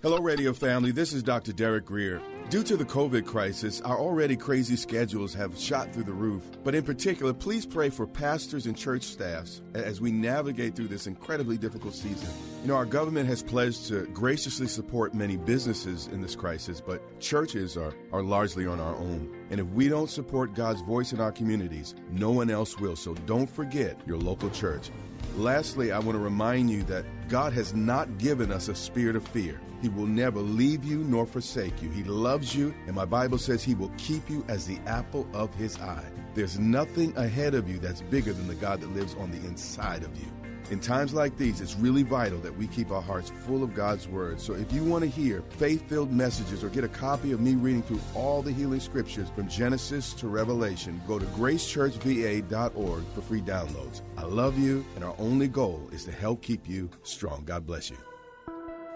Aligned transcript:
Hello, 0.00 0.20
radio 0.20 0.52
family. 0.52 0.92
This 0.92 1.12
is 1.12 1.24
Dr. 1.24 1.52
Derek 1.52 1.84
Grier. 1.84 2.22
Due 2.50 2.62
to 2.62 2.76
the 2.76 2.84
COVID 2.84 3.26
crisis, 3.26 3.80
our 3.80 3.98
already 3.98 4.36
crazy 4.36 4.76
schedules 4.76 5.34
have 5.34 5.58
shot 5.58 5.92
through 5.92 6.04
the 6.04 6.12
roof. 6.12 6.44
But 6.62 6.76
in 6.76 6.84
particular, 6.84 7.32
please 7.32 7.66
pray 7.66 7.90
for 7.90 8.06
pastors 8.06 8.66
and 8.66 8.76
church 8.76 9.02
staffs 9.02 9.60
as 9.74 10.00
we 10.00 10.12
navigate 10.12 10.76
through 10.76 10.86
this 10.86 11.08
incredibly 11.08 11.58
difficult 11.58 11.96
season. 11.96 12.28
You 12.62 12.66
know, 12.66 12.74
our 12.74 12.84
government 12.84 13.28
has 13.28 13.40
pledged 13.40 13.86
to 13.86 14.06
graciously 14.08 14.66
support 14.66 15.14
many 15.14 15.36
businesses 15.36 16.08
in 16.08 16.20
this 16.20 16.34
crisis, 16.34 16.80
but 16.80 17.20
churches 17.20 17.76
are, 17.76 17.94
are 18.12 18.22
largely 18.22 18.66
on 18.66 18.80
our 18.80 18.96
own. 18.96 19.32
And 19.50 19.60
if 19.60 19.66
we 19.68 19.88
don't 19.88 20.10
support 20.10 20.54
God's 20.54 20.82
voice 20.82 21.12
in 21.12 21.20
our 21.20 21.30
communities, 21.30 21.94
no 22.10 22.32
one 22.32 22.50
else 22.50 22.76
will. 22.80 22.96
So 22.96 23.14
don't 23.14 23.48
forget 23.48 23.96
your 24.08 24.18
local 24.18 24.50
church. 24.50 24.90
Lastly, 25.36 25.92
I 25.92 26.00
want 26.00 26.16
to 26.16 26.18
remind 26.18 26.68
you 26.68 26.82
that 26.84 27.04
God 27.28 27.52
has 27.52 27.74
not 27.74 28.18
given 28.18 28.50
us 28.50 28.66
a 28.66 28.74
spirit 28.74 29.14
of 29.14 29.26
fear. 29.28 29.60
He 29.80 29.88
will 29.88 30.06
never 30.06 30.40
leave 30.40 30.84
you 30.84 30.98
nor 30.98 31.26
forsake 31.26 31.80
you. 31.80 31.90
He 31.90 32.02
loves 32.02 32.56
you, 32.56 32.74
and 32.88 32.96
my 32.96 33.04
Bible 33.04 33.38
says 33.38 33.62
He 33.62 33.76
will 33.76 33.92
keep 33.98 34.28
you 34.28 34.44
as 34.48 34.66
the 34.66 34.78
apple 34.84 35.28
of 35.32 35.54
His 35.54 35.78
eye. 35.78 36.10
There's 36.34 36.58
nothing 36.58 37.16
ahead 37.16 37.54
of 37.54 37.68
you 37.68 37.78
that's 37.78 38.02
bigger 38.02 38.32
than 38.32 38.48
the 38.48 38.56
God 38.56 38.80
that 38.80 38.92
lives 38.94 39.14
on 39.14 39.30
the 39.30 39.46
inside 39.46 40.02
of 40.02 40.18
you. 40.18 40.26
In 40.70 40.80
times 40.80 41.14
like 41.14 41.36
these, 41.38 41.62
it's 41.62 41.74
really 41.76 42.02
vital 42.02 42.38
that 42.40 42.54
we 42.56 42.66
keep 42.66 42.90
our 42.90 43.00
hearts 43.00 43.32
full 43.46 43.62
of 43.62 43.74
God's 43.74 44.06
Word. 44.06 44.38
So 44.38 44.52
if 44.52 44.70
you 44.70 44.84
want 44.84 45.02
to 45.02 45.08
hear 45.08 45.42
faith 45.50 45.88
filled 45.88 46.12
messages 46.12 46.62
or 46.62 46.68
get 46.68 46.84
a 46.84 46.88
copy 46.88 47.32
of 47.32 47.40
me 47.40 47.54
reading 47.54 47.82
through 47.82 48.00
all 48.14 48.42
the 48.42 48.52
healing 48.52 48.80
scriptures 48.80 49.28
from 49.34 49.48
Genesis 49.48 50.12
to 50.14 50.28
Revelation, 50.28 51.00
go 51.06 51.18
to 51.18 51.24
gracechurchva.org 51.26 53.04
for 53.14 53.20
free 53.22 53.40
downloads. 53.40 54.02
I 54.18 54.24
love 54.24 54.58
you, 54.58 54.84
and 54.94 55.04
our 55.04 55.14
only 55.18 55.48
goal 55.48 55.88
is 55.90 56.04
to 56.04 56.12
help 56.12 56.42
keep 56.42 56.68
you 56.68 56.90
strong. 57.02 57.44
God 57.46 57.66
bless 57.66 57.88
you. 57.88 58.07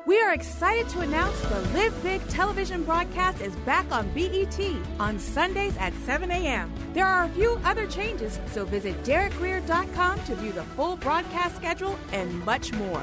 We 0.05 0.21
are 0.21 0.35
excited 0.35 0.89
to 0.91 1.01
announce 1.01 1.41
the 1.43 1.61
Live 1.75 2.03
Big 2.03 2.27
television 2.27 2.83
broadcast 2.83 3.41
is 3.41 3.55
back 3.65 3.91
on 3.93 4.09
BET 4.13 4.59
on 4.99 5.17
Sundays 5.17 5.77
at 5.77 5.95
7 6.05 6.29
a.m. 6.29 6.73
There 6.93 7.07
are 7.07 7.25
a 7.25 7.29
few 7.29 7.61
other 7.65 7.87
changes, 7.87 8.41
so 8.51 8.65
visit 8.65 9.01
DerekGrier.com 9.05 10.25
to 10.25 10.35
view 10.35 10.51
the 10.51 10.65
full 10.65 10.97
broadcast 10.97 11.55
schedule 11.55 11.97
and 12.13 12.45
much 12.45 12.73
more. 12.73 13.03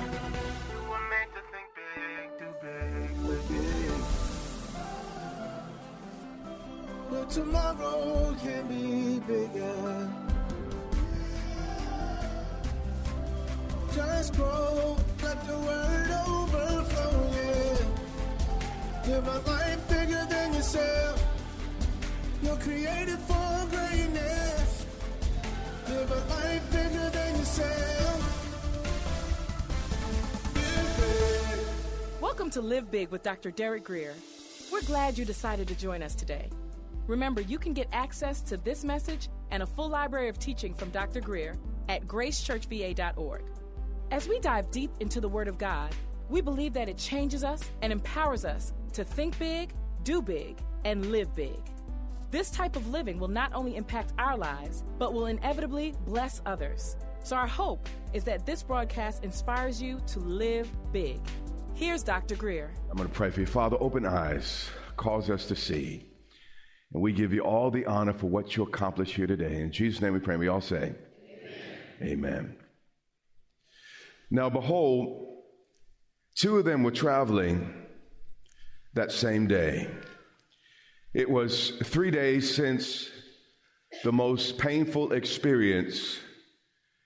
tomorrow 7.29 8.35
can 8.41 8.67
be 8.67 9.19
bigger. 9.19 10.09
Just 13.93 14.35
grow, 14.35 14.97
let 15.21 15.45
the 15.45 15.53
overflow, 15.53 16.49
yeah. 16.59 16.78
Live 19.09 19.27
a 19.27 19.39
life 19.39 19.89
bigger 19.89 20.23
than 20.29 20.53
yourself. 20.53 21.25
You're 22.43 22.57
created 22.57 23.17
for 23.17 23.67
greatness. 23.71 24.85
Live 25.87 26.11
a 26.11 26.25
life 26.29 26.71
bigger 26.71 27.09
than 27.09 27.35
yourself. 27.39 28.21
Welcome 32.21 32.51
to 32.51 32.61
Live 32.61 32.91
Big 32.91 33.09
with 33.09 33.23
Dr. 33.23 33.49
Derek 33.49 33.83
Grier. 33.83 34.13
We're 34.71 34.83
glad 34.83 35.17
you 35.17 35.25
decided 35.25 35.67
to 35.69 35.75
join 35.75 36.03
us 36.03 36.13
today. 36.13 36.47
Remember, 37.07 37.41
you 37.41 37.57
can 37.57 37.73
get 37.73 37.87
access 37.91 38.41
to 38.41 38.57
this 38.57 38.83
message 38.83 39.27
and 39.49 39.63
a 39.63 39.65
full 39.65 39.89
library 39.89 40.29
of 40.29 40.37
teaching 40.37 40.75
from 40.75 40.91
Dr. 40.91 41.19
Grier 41.19 41.57
at 41.87 42.05
gracechurchva.org. 42.05 43.41
As 44.11 44.27
we 44.27 44.39
dive 44.39 44.69
deep 44.69 44.91
into 44.99 45.19
the 45.19 45.29
Word 45.29 45.47
of 45.47 45.57
God, 45.57 45.95
we 46.29 46.41
believe 46.41 46.73
that 46.73 46.87
it 46.87 46.97
changes 46.97 47.43
us 47.43 47.61
and 47.81 47.91
empowers 47.91 48.45
us 48.45 48.73
to 48.93 49.03
think 49.03 49.37
big, 49.39 49.73
do 50.03 50.21
big, 50.21 50.57
and 50.85 51.11
live 51.11 51.35
big. 51.35 51.59
This 52.31 52.51
type 52.51 52.75
of 52.75 52.87
living 52.87 53.19
will 53.19 53.27
not 53.27 53.51
only 53.53 53.75
impact 53.75 54.13
our 54.19 54.37
lives, 54.37 54.83
but 54.99 55.13
will 55.13 55.25
inevitably 55.25 55.95
bless 56.05 56.41
others. 56.45 56.95
So, 57.23 57.35
our 57.35 57.47
hope 57.47 57.89
is 58.13 58.23
that 58.25 58.45
this 58.45 58.63
broadcast 58.63 59.23
inspires 59.23 59.81
you 59.81 59.99
to 60.07 60.19
live 60.19 60.69
big. 60.93 61.19
Here's 61.73 62.03
Dr. 62.03 62.35
Grier. 62.35 62.71
I'm 62.89 62.97
going 62.97 63.09
to 63.09 63.15
pray 63.15 63.29
for 63.29 63.39
you. 63.39 63.45
Father, 63.45 63.77
open 63.79 64.05
eyes, 64.05 64.69
cause 64.95 65.29
us 65.29 65.45
to 65.47 65.55
see. 65.55 66.05
And 66.93 67.01
we 67.01 67.11
give 67.13 67.33
you 67.33 67.41
all 67.41 67.71
the 67.71 67.85
honor 67.85 68.13
for 68.13 68.27
what 68.27 68.55
you 68.55 68.63
accomplished 68.63 69.15
here 69.15 69.27
today. 69.27 69.61
In 69.61 69.71
Jesus' 69.71 70.01
name 70.01 70.13
we 70.13 70.19
pray. 70.19 70.37
We 70.37 70.47
all 70.47 70.61
say, 70.61 70.93
Amen. 72.01 72.11
Amen. 72.11 72.57
Now, 74.31 74.49
behold, 74.49 75.28
two 76.39 76.57
of 76.57 76.63
them 76.63 76.83
were 76.83 76.91
traveling 76.91 77.73
that 78.93 79.11
same 79.11 79.45
day. 79.45 79.89
It 81.13 81.29
was 81.29 81.71
three 81.83 82.11
days 82.11 82.55
since 82.55 83.09
the 84.03 84.13
most 84.13 84.57
painful 84.57 85.11
experience 85.11 86.17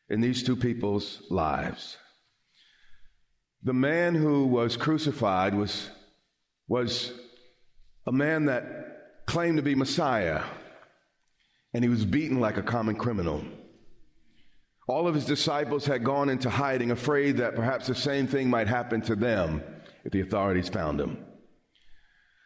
in 0.10 0.22
these 0.22 0.44
two 0.44 0.56
people's 0.56 1.24
lives. 1.32 1.98
The 3.64 3.74
man 3.74 4.14
who 4.14 4.46
was 4.46 4.78
crucified 4.78 5.56
was, 5.56 5.90
was 6.68 7.12
a 8.06 8.12
man 8.12 8.46
that 8.46 9.26
claimed 9.26 9.58
to 9.58 9.64
be 9.64 9.74
Messiah, 9.74 10.44
and 11.74 11.84
he 11.84 11.90
was 11.90 12.06
beaten 12.06 12.40
like 12.40 12.58
a 12.58 12.62
common 12.64 12.96
criminal. 12.96 13.44
All 14.88 15.08
of 15.08 15.16
his 15.16 15.26
disciples 15.26 15.86
had 15.86 16.04
gone 16.04 16.30
into 16.30 16.50
hiding, 16.50 16.92
afraid 16.92 17.38
that 17.38 17.56
perhaps 17.56 17.88
the 17.88 17.96
same 17.96 18.28
thing 18.28 18.50
might 18.50 18.68
happen 18.68 19.02
to 19.04 19.16
them 19.16 19.64
if 20.04 20.12
the 20.12 20.22
authorities 20.22 20.70
found 20.70 21.00
him. 21.00 21.26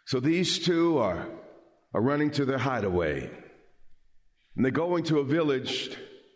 So 0.06 0.20
these 0.20 0.60
two 0.60 1.00
are, 1.00 1.28
are 1.94 2.02
running 2.02 2.32
to 2.32 2.46
their 2.46 2.60
hideaway. 2.60 3.30
And 4.56 4.66
they 4.66 4.72
go 4.72 4.96
into 4.96 5.20
a 5.20 5.24
village 5.24 5.90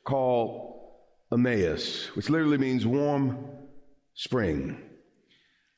called 0.04 0.80
Emmaus, 1.32 2.08
which 2.16 2.30
literally 2.30 2.58
means 2.58 2.86
warm 2.86 3.46
spring. 4.14 4.82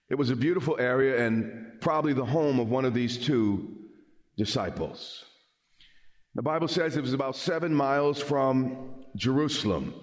It 0.10 0.16
was 0.16 0.30
a 0.30 0.36
beautiful 0.36 0.78
area 0.80 1.26
and 1.26 1.82
probably 1.82 2.14
the 2.14 2.26
home 2.26 2.60
of 2.60 2.70
one 2.70 2.86
of 2.86 2.94
these 2.94 3.18
two 3.18 3.78
disciples. 4.38 5.26
The 6.36 6.42
Bible 6.42 6.68
says 6.68 6.98
it 6.98 7.02
was 7.02 7.14
about 7.14 7.36
seven 7.36 7.76
miles 7.76 8.20
from 8.20 8.96
Jerusalem. 9.16 9.94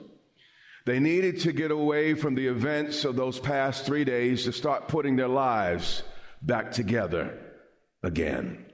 They 0.86 0.98
needed 0.98 1.40
to 1.40 1.52
get 1.52 1.70
away 1.70 2.14
from 2.14 2.34
the 2.34 2.46
events 2.46 3.04
of 3.04 3.16
those 3.16 3.38
past 3.38 3.84
three 3.84 4.04
days 4.04 4.44
to 4.44 4.52
start 4.52 4.88
putting 4.88 5.16
their 5.16 5.28
lives 5.28 6.02
back 6.40 6.72
together 6.72 7.38
again. 8.02 8.66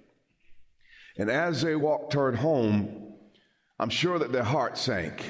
And 1.19 1.31
as 1.31 1.63
they 1.63 1.75
walked 1.75 2.13
toward 2.13 2.37
home, 2.37 3.15
I'm 3.79 3.91
sure 3.91 4.19
that 4.19 4.33
their 4.33 4.45
hearts 4.45 4.81
sank. 4.81 5.25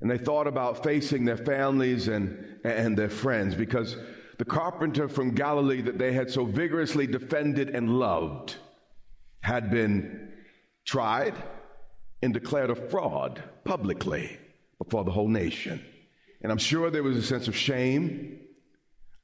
And 0.00 0.10
they 0.10 0.18
thought 0.18 0.46
about 0.46 0.84
facing 0.84 1.24
their 1.24 1.36
families 1.36 2.06
and, 2.06 2.60
and 2.64 2.96
their 2.96 3.08
friends 3.08 3.54
because 3.54 3.96
the 4.38 4.44
carpenter 4.44 5.08
from 5.08 5.34
Galilee 5.34 5.82
that 5.82 5.98
they 5.98 6.12
had 6.12 6.30
so 6.30 6.44
vigorously 6.44 7.06
defended 7.06 7.70
and 7.70 7.98
loved 7.98 8.56
had 9.40 9.70
been 9.70 10.32
tried 10.84 11.34
and 12.22 12.32
declared 12.32 12.70
a 12.70 12.76
fraud 12.76 13.42
publicly 13.64 14.38
before 14.78 15.04
the 15.04 15.10
whole 15.10 15.28
nation. 15.28 15.84
And 16.42 16.52
I'm 16.52 16.58
sure 16.58 16.90
there 16.90 17.02
was 17.02 17.16
a 17.16 17.22
sense 17.22 17.48
of 17.48 17.56
shame, 17.56 18.40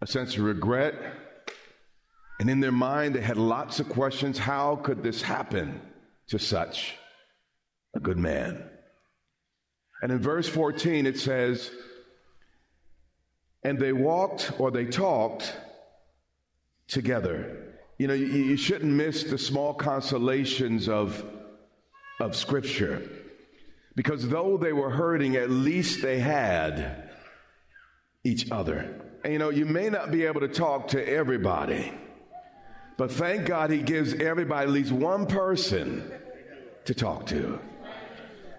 a 0.01 0.07
sense 0.07 0.37
of 0.37 0.43
regret. 0.43 0.95
And 2.41 2.51
in 2.51 2.61
their 2.61 2.73
mind, 2.73 3.15
they 3.15 3.21
had 3.21 3.37
lots 3.37 3.79
of 3.79 3.89
questions. 3.89 4.39
How 4.39 4.77
could 4.77 5.03
this 5.03 5.23
happen 5.23 5.81
to 6.29 6.39
such 6.39 6.97
a 7.95 8.01
good 8.01 8.19
man? 8.19 8.69
And 10.03 10.11
in 10.11 10.19
verse 10.19 10.49
14, 10.49 11.07
it 11.07 11.19
says, 11.19 11.71
And 13.63 13.79
they 13.79 13.93
walked 13.93 14.53
or 14.59 14.71
they 14.71 14.87
talked 14.87 15.57
together. 16.89 17.75
You 17.99 18.09
know, 18.09 18.15
you, 18.15 18.27
you 18.27 18.57
shouldn't 18.57 18.93
miss 18.93 19.23
the 19.23 19.39
small 19.39 19.73
consolations 19.73 20.89
of, 20.89 21.25
of 22.21 22.35
Scripture. 22.35 23.09
Because 23.97 24.29
though 24.29 24.57
they 24.57 24.73
were 24.73 24.91
hurting, 24.91 25.37
at 25.37 25.51
least 25.51 26.03
they 26.03 26.19
had 26.19 27.11
each 28.25 28.51
other. 28.51 29.01
And 29.23 29.33
you 29.33 29.39
know, 29.39 29.51
you 29.51 29.67
may 29.67 29.89
not 29.89 30.11
be 30.11 30.25
able 30.25 30.41
to 30.41 30.49
talk 30.49 30.89
to 30.89 31.09
everybody, 31.09 31.93
but 32.97 33.13
thank 33.13 33.47
God 33.47 33.71
he 33.71 33.83
gives 33.83 34.15
everybody 34.15 34.67
at 34.67 34.73
least 34.73 34.93
one 34.93 35.27
person 35.27 36.11
to 36.85 36.95
talk 36.95 37.27
to. 37.27 37.59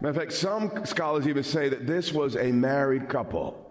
Matter 0.01 0.09
of 0.09 0.15
fact, 0.15 0.33
some 0.33 0.85
scholars 0.85 1.27
even 1.27 1.43
say 1.43 1.69
that 1.69 1.87
this 1.87 2.11
was 2.11 2.35
a 2.35 2.51
married 2.51 3.09
couple. 3.09 3.61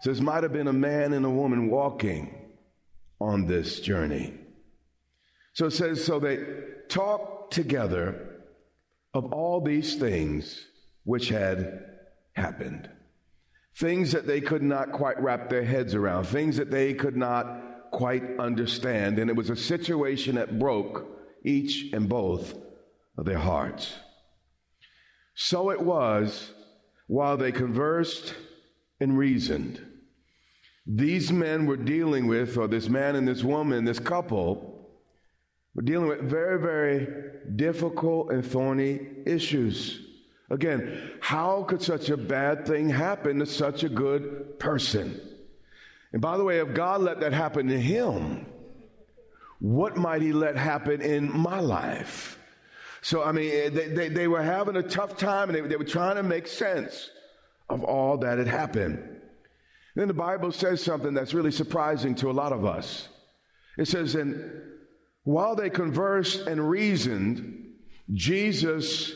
So 0.00 0.10
this 0.10 0.20
might 0.20 0.42
have 0.42 0.52
been 0.52 0.68
a 0.68 0.72
man 0.72 1.12
and 1.12 1.24
a 1.24 1.30
woman 1.30 1.68
walking 1.70 2.52
on 3.20 3.46
this 3.46 3.80
journey. 3.80 4.34
So 5.54 5.66
it 5.66 5.72
says, 5.72 6.04
so 6.04 6.18
they 6.18 6.44
talked 6.88 7.52
together 7.52 8.40
of 9.14 9.32
all 9.32 9.60
these 9.60 9.96
things 9.96 10.66
which 11.04 11.28
had 11.28 11.84
happened. 12.32 12.90
Things 13.76 14.12
that 14.12 14.26
they 14.26 14.40
could 14.40 14.62
not 14.62 14.92
quite 14.92 15.20
wrap 15.20 15.48
their 15.48 15.64
heads 15.64 15.94
around, 15.94 16.24
things 16.24 16.56
that 16.56 16.70
they 16.70 16.94
could 16.94 17.16
not 17.16 17.90
quite 17.90 18.38
understand. 18.38 19.18
And 19.18 19.30
it 19.30 19.36
was 19.36 19.50
a 19.50 19.56
situation 19.56 20.34
that 20.36 20.58
broke 20.58 21.06
each 21.44 21.92
and 21.92 22.08
both 22.08 22.54
of 23.16 23.24
their 23.24 23.38
hearts. 23.38 23.94
So 25.34 25.70
it 25.70 25.80
was 25.80 26.52
while 27.06 27.36
they 27.36 27.52
conversed 27.52 28.34
and 29.00 29.18
reasoned. 29.18 29.84
These 30.86 31.32
men 31.32 31.66
were 31.66 31.76
dealing 31.76 32.26
with, 32.26 32.56
or 32.56 32.68
this 32.68 32.88
man 32.88 33.16
and 33.16 33.26
this 33.26 33.42
woman, 33.42 33.84
this 33.84 33.98
couple, 33.98 34.88
were 35.74 35.82
dealing 35.82 36.08
with 36.08 36.22
very, 36.22 36.60
very 36.60 37.08
difficult 37.56 38.30
and 38.30 38.46
thorny 38.46 39.00
issues. 39.26 40.00
Again, 40.54 41.10
how 41.18 41.64
could 41.64 41.82
such 41.82 42.10
a 42.10 42.16
bad 42.16 42.64
thing 42.64 42.88
happen 42.88 43.40
to 43.40 43.46
such 43.46 43.82
a 43.82 43.88
good 43.88 44.60
person? 44.60 45.20
And 46.12 46.22
by 46.22 46.36
the 46.36 46.44
way, 46.44 46.60
if 46.60 46.74
God 46.74 47.00
let 47.00 47.18
that 47.20 47.32
happen 47.32 47.66
to 47.66 47.80
him, 47.80 48.46
what 49.58 49.96
might 49.96 50.22
he 50.22 50.32
let 50.32 50.56
happen 50.56 51.00
in 51.00 51.36
my 51.36 51.58
life? 51.58 52.38
So, 53.02 53.24
I 53.24 53.32
mean, 53.32 53.50
eh, 53.50 53.68
they, 53.68 53.88
they, 53.88 54.08
they 54.08 54.28
were 54.28 54.44
having 54.44 54.76
a 54.76 54.82
tough 54.84 55.16
time 55.16 55.50
and 55.50 55.58
they, 55.58 55.68
they 55.68 55.76
were 55.76 55.82
trying 55.82 56.16
to 56.16 56.22
make 56.22 56.46
sense 56.46 57.10
of 57.68 57.82
all 57.82 58.18
that 58.18 58.38
had 58.38 58.46
happened. 58.46 59.02
Then 59.96 60.06
the 60.06 60.14
Bible 60.14 60.52
says 60.52 60.80
something 60.80 61.14
that's 61.14 61.34
really 61.34 61.50
surprising 61.50 62.14
to 62.16 62.30
a 62.30 62.32
lot 62.32 62.52
of 62.52 62.64
us. 62.64 63.08
It 63.76 63.88
says, 63.88 64.14
and 64.14 64.62
while 65.24 65.56
they 65.56 65.68
conversed 65.68 66.46
and 66.46 66.70
reasoned, 66.70 67.72
Jesus 68.12 69.14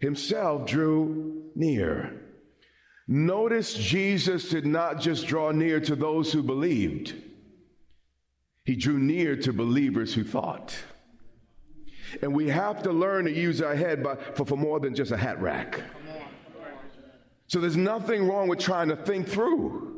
himself 0.00 0.66
drew 0.66 1.50
near. 1.54 2.20
Notice 3.06 3.74
Jesus 3.74 4.48
did 4.48 4.66
not 4.66 5.00
just 5.00 5.26
draw 5.26 5.50
near 5.50 5.80
to 5.80 5.96
those 5.96 6.32
who 6.32 6.42
believed, 6.42 7.14
he 8.64 8.76
drew 8.76 8.98
near 8.98 9.36
to 9.36 9.52
believers 9.52 10.14
who 10.14 10.24
thought. 10.24 10.76
And 12.22 12.34
we 12.34 12.48
have 12.48 12.82
to 12.82 12.92
learn 12.92 13.24
to 13.26 13.32
use 13.32 13.62
our 13.62 13.74
head 13.74 14.02
by, 14.02 14.16
for, 14.16 14.44
for 14.44 14.56
more 14.56 14.80
than 14.80 14.94
just 14.94 15.12
a 15.12 15.16
hat 15.16 15.40
rack. 15.40 15.80
So 17.46 17.60
there's 17.60 17.76
nothing 17.76 18.28
wrong 18.28 18.48
with 18.48 18.58
trying 18.58 18.88
to 18.88 18.96
think 18.96 19.28
through 19.28 19.89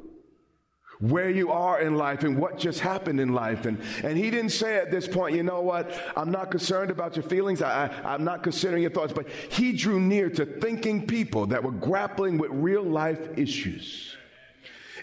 where 1.03 1.29
you 1.29 1.51
are 1.51 1.81
in 1.81 1.97
life 1.97 2.23
and 2.23 2.39
what 2.39 2.57
just 2.59 2.79
happened 2.79 3.19
in 3.19 3.35
life. 3.35 3.67
And, 3.67 3.81
and 4.05 4.17
he 4.17 4.31
didn't 4.31 4.51
say 4.51 4.77
at 4.77 4.93
this 4.93 5.09
point, 5.09 5.35
you 5.35 5.43
know 5.43 5.61
what, 5.61 5.93
I'm 6.17 6.31
not 6.31 6.53
concerned 6.53 6.93
about 6.93 7.17
your 7.17 7.25
feelings, 7.25 7.61
I, 7.61 7.87
I, 7.87 8.15
I'm 8.15 8.23
not 8.23 8.45
considering 8.45 8.83
your 8.83 8.93
thoughts, 8.93 9.13
but 9.13 9.29
he 9.51 9.73
drew 9.73 9.99
near 9.99 10.31
to 10.31 10.47
thinking 10.47 11.05
people 11.09 11.47
that 11.47 11.65
were 11.65 11.73
grappling 11.73 12.39
with 12.39 12.53
real 12.53 12.85
life 12.85 13.37
issues. 13.37 14.17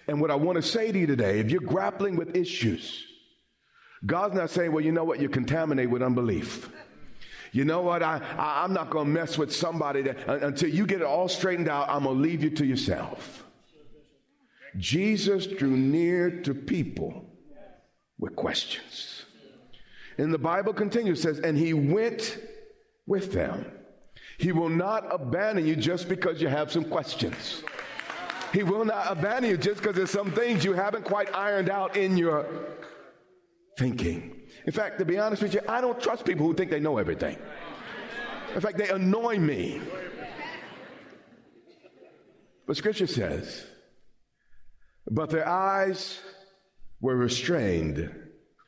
And 0.08 0.22
what 0.22 0.32
I 0.32 0.36
want 0.36 0.56
to 0.56 0.62
say 0.62 0.90
to 0.90 0.98
you 0.98 1.06
today, 1.06 1.40
if 1.40 1.52
you're 1.52 1.60
grappling 1.60 2.16
with 2.16 2.34
issues, 2.34 3.06
God's 4.06 4.36
not 4.36 4.50
saying, 4.52 4.72
well, 4.72 4.84
you 4.84 4.94
know 4.94 5.04
what, 5.04 5.20
you're 5.20 5.30
contaminated 5.30 5.92
with 5.92 6.02
unbelief. 6.02 6.70
You 7.52 7.66
know 7.66 7.82
what? 7.82 8.04
I, 8.04 8.22
I, 8.38 8.64
am 8.64 8.72
not 8.72 8.90
going 8.90 9.08
to 9.08 9.12
mess 9.12 9.38
with 9.38 9.54
somebody 9.54 10.04
that, 10.04 10.30
until 10.44 10.70
you 10.70 10.86
get 10.86 11.02
it 11.02 11.08
all 11.08 11.28
straightened 11.28 11.68
out. 11.68 11.90
I'm 11.90 12.04
going 12.04 12.16
to 12.16 12.22
leave 12.22 12.42
you 12.42 12.52
to 12.52 12.66
yourself. 12.66 13.44
Jesus 14.78 15.48
drew 15.48 15.76
near 15.76 16.42
to 16.42 16.54
people 16.54 17.26
with 18.18 18.36
questions. 18.36 19.26
And 20.18 20.34
the 20.34 20.38
Bible 20.38 20.74
continues, 20.74 21.22
says, 21.22 21.40
and 21.40 21.58
he 21.58 21.74
went 21.74 22.38
with 23.08 23.32
them. 23.32 23.66
He 24.38 24.52
will 24.52 24.70
not 24.70 25.06
abandon 25.12 25.66
you 25.66 25.76
just 25.76 26.08
because 26.08 26.42
you 26.42 26.48
have 26.48 26.72
some 26.72 26.84
questions. 26.84 27.64
He 28.54 28.64
will 28.64 28.86
not 28.86 29.12
abandon 29.12 29.52
you 29.52 29.58
just 29.58 29.82
because 29.82 29.96
there's 29.96 30.10
some 30.10 30.32
things 30.32 30.66
you 30.66 30.74
haven't 30.74 31.06
quite 31.06 31.34
ironed 31.36 31.70
out 31.70 31.96
in 31.96 32.18
your 32.18 32.46
thinking. 33.78 34.42
In 34.66 34.74
fact, 34.74 35.00
to 35.00 35.06
be 35.06 35.18
honest 35.18 35.42
with 35.42 35.54
you, 35.54 35.62
I 35.68 35.82
don't 35.82 36.02
trust 36.02 36.26
people 36.26 36.46
who 36.46 36.54
think 36.54 36.70
they 36.70 36.80
know 36.80 36.98
everything. 36.98 37.38
In 38.56 38.62
fact, 38.62 38.78
they 38.78 38.90
annoy 38.90 39.38
me. 39.38 39.82
But 42.66 42.78
scripture 42.78 43.08
says, 43.08 43.66
but 45.10 45.30
their 45.30 45.48
eyes 45.48 46.20
were 47.02 47.16
restrained 47.16 48.12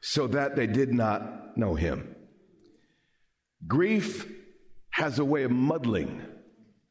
so 0.01 0.27
that 0.27 0.55
they 0.55 0.67
did 0.67 0.93
not 0.93 1.57
know 1.57 1.75
him. 1.75 2.15
Grief 3.67 4.31
has 4.89 5.19
a 5.19 5.25
way 5.25 5.43
of 5.43 5.51
muddling 5.51 6.21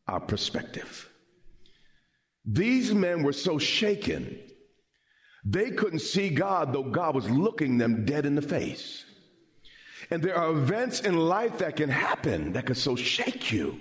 our 0.07 0.21
perspective. 0.21 1.09
These 2.45 2.95
men 2.95 3.23
were 3.23 3.33
so 3.33 3.59
shaken, 3.59 4.39
they 5.45 5.71
couldn't 5.71 6.01
see 6.01 6.31
God, 6.31 6.73
though 6.73 6.83
God 6.83 7.15
was 7.15 7.29
looking 7.29 7.79
them 7.79 8.05
dead 8.05 8.27
in 8.27 8.35
the 8.35 8.43
face. 8.43 9.05
And 10.11 10.23
there 10.23 10.37
are 10.37 10.51
events 10.51 11.01
in 11.01 11.17
life 11.17 11.59
that 11.59 11.77
can 11.77 11.91
happen 11.91 12.53
that 12.53 12.67
can 12.67 12.75
so 12.75 12.97
shake 12.97 13.53
you 13.53 13.79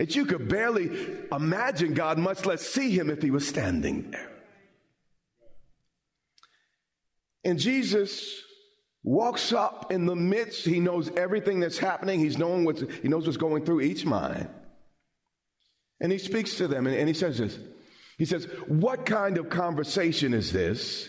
that 0.00 0.16
you 0.16 0.24
could 0.24 0.48
barely 0.48 0.90
imagine 1.30 1.92
God, 1.92 2.16
much 2.16 2.46
less 2.46 2.62
see 2.62 2.90
Him 2.90 3.10
if 3.10 3.20
He 3.20 3.30
was 3.30 3.46
standing 3.46 4.10
there. 4.10 4.30
And 7.44 7.58
Jesus 7.58 8.42
walks 9.02 9.52
up 9.52 9.90
in 9.92 10.06
the 10.06 10.16
midst. 10.16 10.64
He 10.64 10.80
knows 10.80 11.10
everything 11.16 11.60
that's 11.60 11.78
happening. 11.78 12.20
He's 12.20 12.38
knowing 12.38 12.64
what's, 12.64 12.82
he 13.02 13.08
knows 13.08 13.26
what's 13.26 13.38
going 13.38 13.64
through 13.64 13.80
each 13.82 14.04
mind. 14.04 14.48
And 16.00 16.10
he 16.10 16.18
speaks 16.18 16.56
to 16.56 16.68
them 16.68 16.86
and, 16.86 16.96
and 16.96 17.08
he 17.08 17.14
says 17.14 17.38
this. 17.38 17.58
He 18.18 18.24
says, 18.24 18.46
What 18.66 19.06
kind 19.06 19.38
of 19.38 19.48
conversation 19.48 20.34
is 20.34 20.52
this? 20.52 21.08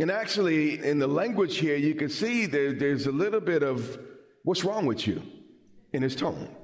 And 0.00 0.10
actually, 0.10 0.84
in 0.84 0.98
the 0.98 1.06
language 1.06 1.56
here, 1.56 1.76
you 1.76 1.94
can 1.94 2.08
see 2.08 2.46
there, 2.46 2.72
there's 2.72 3.06
a 3.06 3.12
little 3.12 3.40
bit 3.40 3.62
of 3.62 3.98
what's 4.42 4.64
wrong 4.64 4.86
with 4.86 5.06
you 5.06 5.22
in 5.92 6.02
his 6.02 6.16
tone. 6.16 6.54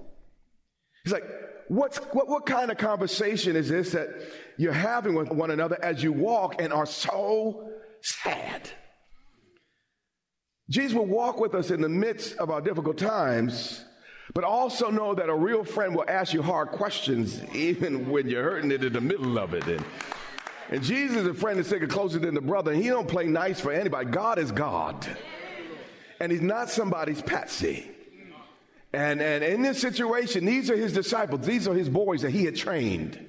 He's 1.05 1.13
like, 1.13 1.25
What's, 1.69 1.99
what, 1.99 2.29
what 2.29 2.47
kind 2.47 2.71
of 2.71 2.79
conversation 2.79 3.55
is 3.55 3.69
this 3.69 3.93
that 3.93 4.09
you're 4.59 4.73
having 4.73 5.15
with 5.15 5.31
one 5.31 5.53
another 5.53 5.79
as 5.83 6.03
you 6.03 6.13
walk 6.13 6.61
and 6.61 6.73
are 6.73 6.85
so 6.85 7.70
sad. 8.03 8.71
Jesus 10.69 10.95
will 10.95 11.07
walk 11.07 11.41
with 11.41 11.55
us 11.55 11.71
in 11.71 11.81
the 11.81 11.89
midst 11.89 12.37
of 12.37 12.51
our 12.51 12.61
difficult 12.61 12.97
times, 12.97 13.85
but 14.35 14.45
also 14.45 14.89
know 14.89 15.15
that 15.15 15.29
a 15.29 15.35
real 15.35 15.65
friend 15.65 15.97
will 15.97 16.05
ask 16.07 16.33
you 16.33 16.43
hard 16.43 16.69
questions 16.69 17.43
even 17.53 18.09
when 18.09 18.29
you're 18.29 18.45
hurting 18.45 18.71
it 18.71 18.85
in 18.85 18.93
the 18.93 19.01
middle 19.01 19.37
of 19.39 19.53
it. 19.53 19.67
And, 19.67 19.85
and 20.69 20.83
Jesus 20.83 21.17
is 21.17 21.27
a 21.27 21.35
friend 21.35 21.59
that's 21.59 21.71
taking 21.71 21.89
closer 21.89 22.21
than 22.21 22.35
the 22.35 22.41
brother, 22.41 22.71
and 22.71 22.81
he 22.81 22.89
don't 22.89 23.09
play 23.09 23.27
nice 23.27 23.59
for 23.59 23.73
anybody. 23.73 24.11
God 24.11 24.39
is 24.39 24.53
God. 24.53 25.07
And 26.21 26.31
he's 26.31 26.43
not 26.43 26.71
somebody's 26.71 27.21
patsy. 27.23 27.91
And, 28.93 29.21
and 29.21 29.43
in 29.43 29.63
this 29.63 29.81
situation, 29.81 30.45
these 30.45 30.71
are 30.71 30.77
his 30.77 30.93
disciples. 30.93 31.47
These 31.47 31.67
are 31.67 31.75
his 31.75 31.89
boys 31.89 32.23
that 32.23 32.31
he 32.31 32.45
had 32.45 32.57
trained. 32.57 33.27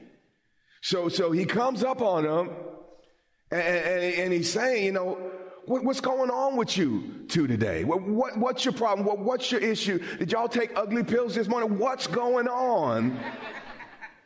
So, 0.82 1.10
so 1.10 1.32
he 1.32 1.46
comes 1.46 1.84
up 1.84 2.02
on 2.02 2.24
them 2.24 2.50
and, 3.52 3.62
and, 3.62 4.04
and 4.04 4.34
he's 4.34 4.52
saying, 4.52 4.86
you 4.86 4.92
know, 4.92 5.18
what, 5.66 5.84
what's 5.84 6.02
going 6.02 6.30
on 6.30 6.56
with 6.56 6.76
you 6.78 7.26
two 7.28 7.48
today? 7.48 7.84
What, 7.84 8.02
what, 8.02 8.38
what's 8.38 8.66
your 8.66 8.74
problem? 8.74 9.06
What, 9.06 9.20
what's 9.20 9.52
your 9.52 9.62
issue? 9.62 10.00
Did 10.18 10.32
y'all 10.32 10.48
take 10.48 10.72
ugly 10.76 11.04
pills 11.04 11.36
this 11.36 11.48
morning? 11.48 11.78
What's 11.78 12.08
going 12.08 12.48
on? 12.48 13.20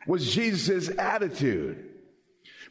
Was 0.07 0.33
Jesus' 0.33 0.89
attitude. 0.97 1.89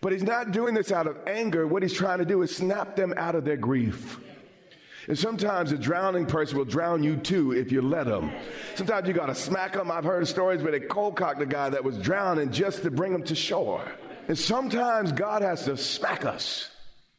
But 0.01 0.13
he's 0.13 0.23
not 0.23 0.53
doing 0.53 0.75
this 0.75 0.93
out 0.93 1.07
of 1.07 1.17
anger. 1.27 1.67
What 1.67 1.83
he's 1.83 1.93
trying 1.93 2.19
to 2.19 2.25
do 2.25 2.43
is 2.43 2.55
snap 2.55 2.97
them 2.97 3.15
out 3.17 3.35
of 3.35 3.45
their 3.45 3.57
grief. 3.57 4.19
And 5.09 5.19
sometimes 5.19 5.73
a 5.73 5.79
drowning 5.79 6.27
person 6.27 6.57
will 6.57 6.65
drown 6.65 7.03
you 7.03 7.17
too 7.17 7.53
if 7.53 7.71
you 7.71 7.83
let 7.83 8.07
them. 8.07 8.33
Sometimes 8.75 9.07
you 9.07 9.15
got 9.15 9.27
to 9.27 9.35
smack 9.35 9.75
them. 9.75 9.91
I've 9.91 10.05
heard 10.05 10.27
stories 10.27 10.63
where 10.63 10.73
they 10.73 10.81
cold 10.81 11.17
cocked 11.17 11.43
a 11.43 11.47
guy 11.47 11.71
that 11.71 11.85
was 11.85 11.99
drowning 11.99 12.51
just 12.51 12.83
to 12.83 12.91
bring 12.91 13.13
him 13.13 13.23
to 13.25 13.35
shore. 13.35 13.85
And 14.29 14.39
sometimes 14.39 15.13
God 15.13 15.43
has 15.43 15.65
to 15.65 15.77
smack 15.77 16.25
us 16.25 16.71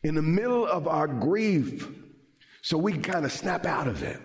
in 0.04 0.16
the 0.16 0.22
middle 0.22 0.66
of 0.66 0.88
our 0.88 1.08
grief 1.08 1.88
so 2.62 2.78
we 2.78 2.94
can 2.94 3.02
kind 3.02 3.26
of 3.26 3.32
snap 3.32 3.66
out 3.66 3.88
of 3.88 4.04
it. 4.04 4.20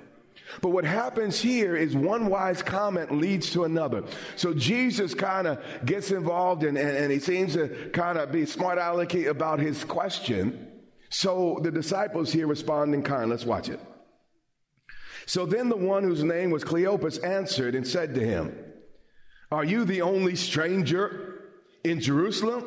But 0.60 0.70
what 0.70 0.84
happens 0.84 1.40
here 1.40 1.76
is 1.76 1.94
one 1.94 2.26
wise 2.26 2.62
comment 2.62 3.12
leads 3.12 3.52
to 3.52 3.64
another. 3.64 4.04
So 4.36 4.52
Jesus 4.52 5.14
kind 5.14 5.46
of 5.46 5.62
gets 5.84 6.10
involved 6.10 6.64
and, 6.64 6.76
and, 6.76 6.96
and, 6.96 7.12
he 7.12 7.20
seems 7.20 7.54
to 7.54 7.90
kind 7.92 8.18
of 8.18 8.32
be 8.32 8.46
smart 8.46 8.78
alecky 8.78 9.28
about 9.28 9.60
his 9.60 9.84
question. 9.84 10.68
So 11.08 11.60
the 11.62 11.70
disciples 11.70 12.32
here 12.32 12.46
respond 12.46 12.94
in 12.94 13.02
kind. 13.02 13.30
Let's 13.30 13.44
watch 13.44 13.68
it. 13.68 13.80
So 15.26 15.46
then 15.46 15.68
the 15.68 15.76
one 15.76 16.02
whose 16.02 16.24
name 16.24 16.50
was 16.50 16.64
Cleopas 16.64 17.22
answered 17.24 17.74
and 17.74 17.86
said 17.86 18.14
to 18.14 18.20
him, 18.20 18.56
Are 19.52 19.64
you 19.64 19.84
the 19.84 20.02
only 20.02 20.34
stranger 20.34 21.29
in 21.84 22.00
Jerusalem? 22.00 22.64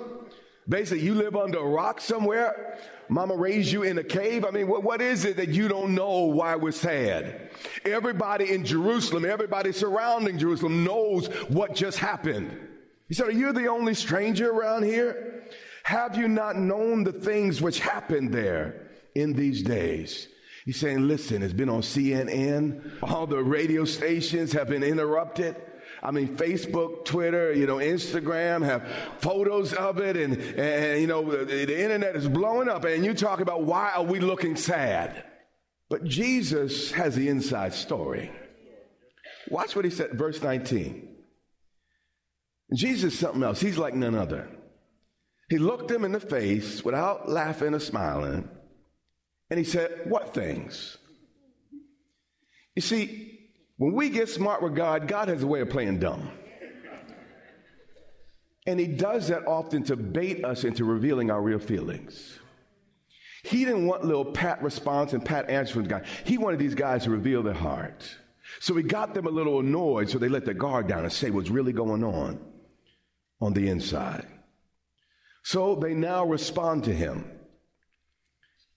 Basically, 0.67 1.03
you 1.03 1.13
live 1.15 1.36
under 1.36 1.60
a 1.60 1.67
rock 1.67 2.00
somewhere. 2.00 2.79
Mama 3.10 3.36
raised 3.36 3.72
you 3.72 3.84
in 3.84 3.98
a 3.98 4.03
cave. 4.03 4.46
I 4.46 4.51
mean, 4.51 4.67
what, 4.67 4.84
what 4.84 5.01
is 5.01 5.25
it 5.25 5.36
that 5.38 5.50
you 5.50 5.67
don't 5.67 5.93
know 5.93 6.22
why 6.22 6.55
we're 6.55 6.72
sad? 6.72 7.50
Everybody 7.84 8.51
in 8.51 8.65
Jerusalem, 8.65 9.25
everybody 9.25 9.74
surrounding 9.74 10.38
Jerusalem 10.38 10.84
knows 10.84 11.27
what 11.50 11.75
just 11.75 11.98
happened. 12.00 12.58
He 13.08 13.13
said, 13.13 13.27
Are 13.27 13.32
you 13.32 13.51
the 13.51 13.67
only 13.67 13.93
stranger 13.93 14.50
around 14.50 14.84
here? 14.84 15.43
Have 15.84 16.17
you 16.17 16.29
not 16.29 16.55
known 16.55 17.03
the 17.03 17.12
things 17.12 17.62
which 17.62 17.79
happened 17.79 18.34
there 18.34 18.89
in 19.15 19.34
these 19.34 19.62
days? 19.63 20.29
He's 20.65 20.79
saying, 20.79 21.08
Listen, 21.08 21.43
it's 21.43 21.53
been 21.53 21.70
on 21.70 21.82
CNN. 21.82 23.03
All 23.03 23.27
the 23.27 23.43
radio 23.43 23.84
stations 23.84 24.53
have 24.53 24.70
been 24.70 24.84
interrupted. 24.84 25.58
I 26.05 26.12
mean, 26.12 26.36
Facebook, 26.36 27.05
Twitter, 27.05 27.53
you 27.53 27.65
know, 27.65 27.77
Instagram 27.77 28.65
have 28.65 28.86
photos 29.19 29.72
of 29.72 30.00
it, 30.00 30.17
and, 30.17 30.38
and 30.38 31.00
you 31.00 31.07
know, 31.07 31.24
the, 31.24 31.45
the 31.45 31.81
internet 31.81 32.17
is 32.17 32.27
blowing 32.27 32.67
up, 32.67 32.83
and 32.83 33.05
you 33.05 33.13
talk 33.13 33.39
about 33.39 33.63
why 33.63 33.91
are 33.95 34.03
we 34.03 34.19
looking 34.19 34.57
sad? 34.57 35.24
But 35.89 36.03
Jesus 36.03 36.91
has 36.91 37.15
the 37.15 37.29
inside 37.29 37.74
story. 37.74 38.31
Watch 39.50 39.77
what 39.77 39.86
he 39.86 39.91
said, 39.91 40.12
verse 40.12 40.41
19. 40.41 41.07
Jesus 42.75 43.13
is 43.13 43.19
something 43.19 43.43
else. 43.43 43.62
He's 43.62 43.77
like 43.77 43.93
none 43.93 44.15
other. 44.15 44.50
He 45.50 45.57
looked 45.57 45.89
him 45.89 46.03
in 46.03 46.12
the 46.12 46.19
face 46.19 46.83
without 46.83 47.29
laughing 47.29 47.74
or 47.74 47.79
smiling, 47.79 48.50
and 49.50 49.57
he 49.57 49.63
said, 49.63 50.01
What 50.05 50.33
things? 50.33 50.98
You 52.75 52.81
see, 52.81 53.32
when 53.83 53.95
we 53.95 54.07
get 54.07 54.29
smart 54.29 54.61
with 54.61 54.75
God, 54.75 55.09
God 55.09 55.27
has 55.27 55.43
a 55.43 55.47
way 55.47 55.59
of 55.59 55.69
playing 55.69 55.99
dumb. 55.99 56.31
And 58.65 58.79
he 58.79 58.87
does 58.87 59.27
that 59.27 59.45
often 59.45 59.83
to 59.83 59.97
bait 59.97 60.45
us 60.45 60.63
into 60.63 60.85
revealing 60.85 61.29
our 61.29 61.41
real 61.41 61.59
feelings. 61.59 62.39
He 63.43 63.65
didn't 63.65 63.85
want 63.85 64.05
little 64.05 64.23
pat 64.23 64.63
response 64.63 65.11
and 65.11 65.25
pat 65.25 65.49
answer 65.49 65.73
from 65.73 65.83
guy. 65.83 66.03
He 66.23 66.37
wanted 66.37 66.61
these 66.61 66.75
guys 66.75 67.03
to 67.03 67.09
reveal 67.09 67.43
their 67.43 67.53
heart. 67.53 68.09
So 68.61 68.73
he 68.73 68.83
got 68.83 69.13
them 69.13 69.27
a 69.27 69.29
little 69.29 69.59
annoyed, 69.59 70.09
so 70.09 70.17
they 70.17 70.29
let 70.29 70.45
their 70.45 70.53
guard 70.53 70.87
down 70.87 71.03
and 71.03 71.11
say 71.11 71.29
what's 71.29 71.49
really 71.49 71.73
going 71.73 72.05
on 72.05 72.39
on 73.41 73.51
the 73.51 73.67
inside. 73.67 74.25
So 75.43 75.75
they 75.75 75.93
now 75.93 76.25
respond 76.25 76.85
to 76.85 76.93
him. 76.93 77.29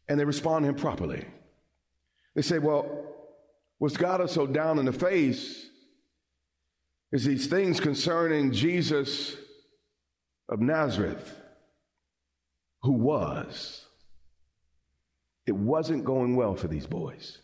And 0.08 0.18
they 0.18 0.24
respond 0.24 0.64
to 0.64 0.70
him 0.70 0.74
properly. 0.74 1.26
They 2.34 2.42
say, 2.42 2.58
Well, 2.58 3.15
What's 3.86 3.96
got 3.96 4.20
us 4.20 4.32
so 4.32 4.48
down 4.48 4.80
in 4.80 4.84
the 4.84 4.92
face 4.92 5.64
is 7.12 7.24
these 7.24 7.46
things 7.46 7.78
concerning 7.78 8.50
Jesus 8.50 9.36
of 10.48 10.60
Nazareth, 10.60 11.40
who 12.82 12.90
was. 12.90 13.86
It 15.46 15.54
wasn't 15.54 16.04
going 16.04 16.34
well 16.34 16.56
for 16.56 16.66
these 16.66 16.84
boys. 16.84 17.38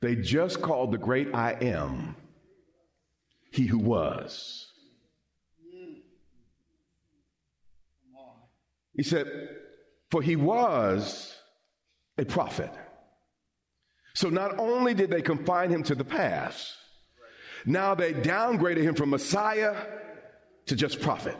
They 0.00 0.14
just 0.14 0.62
called 0.62 0.92
the 0.92 0.98
great 0.98 1.34
I 1.34 1.54
am 1.60 2.14
he 3.50 3.66
who 3.66 3.78
was. 3.78 4.68
He 8.94 9.02
said, 9.02 9.26
For 10.12 10.22
he 10.22 10.36
was 10.36 11.36
a 12.16 12.24
prophet. 12.24 12.70
So 14.14 14.28
not 14.28 14.58
only 14.58 14.94
did 14.94 15.10
they 15.10 15.22
confine 15.22 15.70
him 15.70 15.82
to 15.84 15.94
the 15.94 16.04
past, 16.04 16.76
now 17.64 17.94
they 17.94 18.12
downgraded 18.12 18.82
him 18.82 18.94
from 18.94 19.10
Messiah 19.10 19.76
to 20.66 20.76
just 20.76 21.00
prophet. 21.00 21.36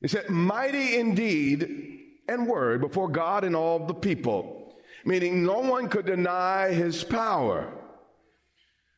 He 0.00 0.08
said, 0.08 0.28
mighty 0.28 0.98
indeed 0.98 2.00
and 2.28 2.46
word 2.46 2.80
before 2.80 3.08
God 3.08 3.44
and 3.44 3.56
all 3.56 3.86
the 3.86 3.94
people, 3.94 4.74
meaning 5.04 5.44
no 5.44 5.60
one 5.60 5.88
could 5.88 6.06
deny 6.06 6.72
his 6.72 7.04
power. 7.04 7.72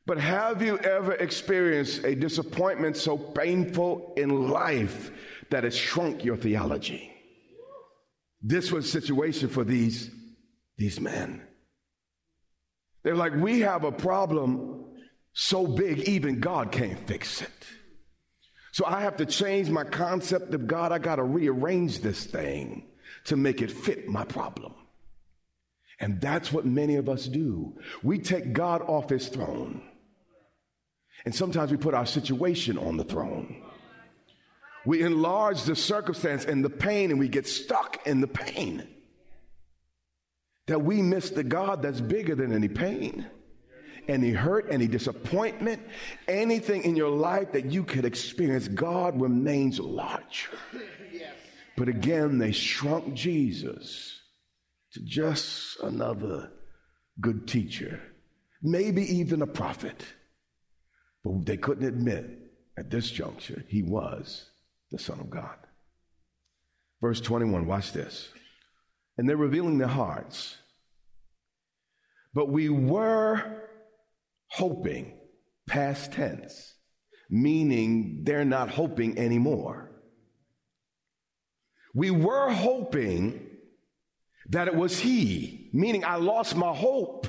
But 0.05 0.19
have 0.19 0.62
you 0.62 0.78
ever 0.78 1.14
experienced 1.14 2.05
a 2.05 2.14
disappointment 2.14 2.97
so 2.97 3.16
painful 3.16 4.14
in 4.16 4.49
life 4.49 5.11
that 5.50 5.64
it 5.64 5.73
shrunk 5.73 6.25
your 6.25 6.37
theology? 6.37 7.12
This 8.40 8.71
was 8.71 8.87
a 8.87 8.88
situation 8.88 9.49
for 9.49 9.64
these, 9.64 10.11
these 10.76 11.00
men. 11.00 11.46
They're 13.06 13.14
like, 13.14 13.36
we 13.36 13.60
have 13.60 13.84
a 13.84 13.92
problem 13.92 14.84
so 15.32 15.64
big, 15.64 16.08
even 16.08 16.40
God 16.40 16.72
can't 16.72 16.98
fix 17.06 17.40
it. 17.40 17.66
So 18.72 18.84
I 18.84 19.02
have 19.02 19.18
to 19.18 19.26
change 19.26 19.70
my 19.70 19.84
concept 19.84 20.52
of 20.54 20.66
God. 20.66 20.90
I 20.90 20.98
got 20.98 21.16
to 21.16 21.22
rearrange 21.22 22.00
this 22.00 22.25
thing 22.25 22.88
to 23.26 23.36
make 23.36 23.62
it 23.62 23.70
fit 23.70 24.08
my 24.08 24.25
problem. 24.25 24.75
And 26.00 26.20
that's 26.20 26.52
what 26.52 26.66
many 26.66 26.96
of 26.96 27.08
us 27.08 27.26
do. 27.26 27.78
We 28.02 28.18
take 28.18 28.52
God 28.52 28.82
off 28.82 29.08
his 29.08 29.28
throne. 29.28 29.82
And 31.25 31.32
sometimes 31.32 31.70
we 31.70 31.76
put 31.76 31.94
our 31.94 32.06
situation 32.06 32.76
on 32.76 32.96
the 32.96 33.04
throne. 33.04 33.62
We 34.84 35.02
enlarge 35.02 35.62
the 35.62 35.76
circumstance 35.76 36.44
and 36.44 36.64
the 36.64 36.70
pain, 36.70 37.12
and 37.12 37.20
we 37.20 37.28
get 37.28 37.46
stuck 37.46 38.04
in 38.04 38.20
the 38.20 38.26
pain 38.26 38.96
that 40.66 40.82
we 40.82 41.00
miss 41.00 41.30
the 41.30 41.44
God 41.44 41.82
that's 41.82 42.00
bigger 42.00 42.35
than 42.35 42.52
any 42.52 42.68
pain, 42.68 43.26
any 44.08 44.30
hurt, 44.30 44.66
any 44.70 44.87
disappointment, 44.87 45.80
anything 46.28 46.82
in 46.82 46.96
your 46.96 47.11
life 47.11 47.52
that 47.52 47.66
you 47.66 47.85
could 47.85 48.04
experience. 48.04 48.68
God 48.68 49.20
remains 49.20 49.78
larger. 49.78 50.50
But 51.76 51.88
again, 51.88 52.38
they 52.38 52.52
shrunk 52.52 53.14
Jesus 53.14 54.20
to 54.92 55.00
just 55.00 55.78
another 55.80 56.50
good 57.20 57.46
teacher, 57.46 58.00
maybe 58.62 59.02
even 59.16 59.42
a 59.42 59.46
prophet. 59.46 60.02
But 61.23 61.44
they 61.44 61.56
couldn't 61.56 61.87
admit 61.87 62.26
at 62.78 62.90
this 62.90 63.11
juncture 63.11 63.64
he 63.68 63.82
was 63.82 64.50
the 64.90 64.99
Son 64.99 65.20
of 65.20 65.30
God. 65.30 65.56
Verse 67.00 67.20
21, 67.20 67.66
watch 67.66 67.92
this 67.92 68.30
and 69.16 69.28
they're 69.28 69.37
revealing 69.37 69.78
their 69.78 69.88
hearts. 69.88 70.56
But 72.35 72.50
we 72.50 72.68
were 72.68 73.62
hoping, 74.49 75.18
past 75.66 76.12
tense, 76.12 76.75
meaning 77.30 78.23
they're 78.25 78.44
not 78.44 78.70
hoping 78.70 79.18
anymore. 79.18 79.90
We 81.94 82.11
were 82.11 82.50
hoping 82.50 83.40
that 84.50 84.68
it 84.68 84.75
was 84.75 84.99
He, 84.99 85.70
meaning 85.73 86.04
I 86.04 86.16
lost 86.16 86.54
my 86.56 86.75
hope 86.75 87.26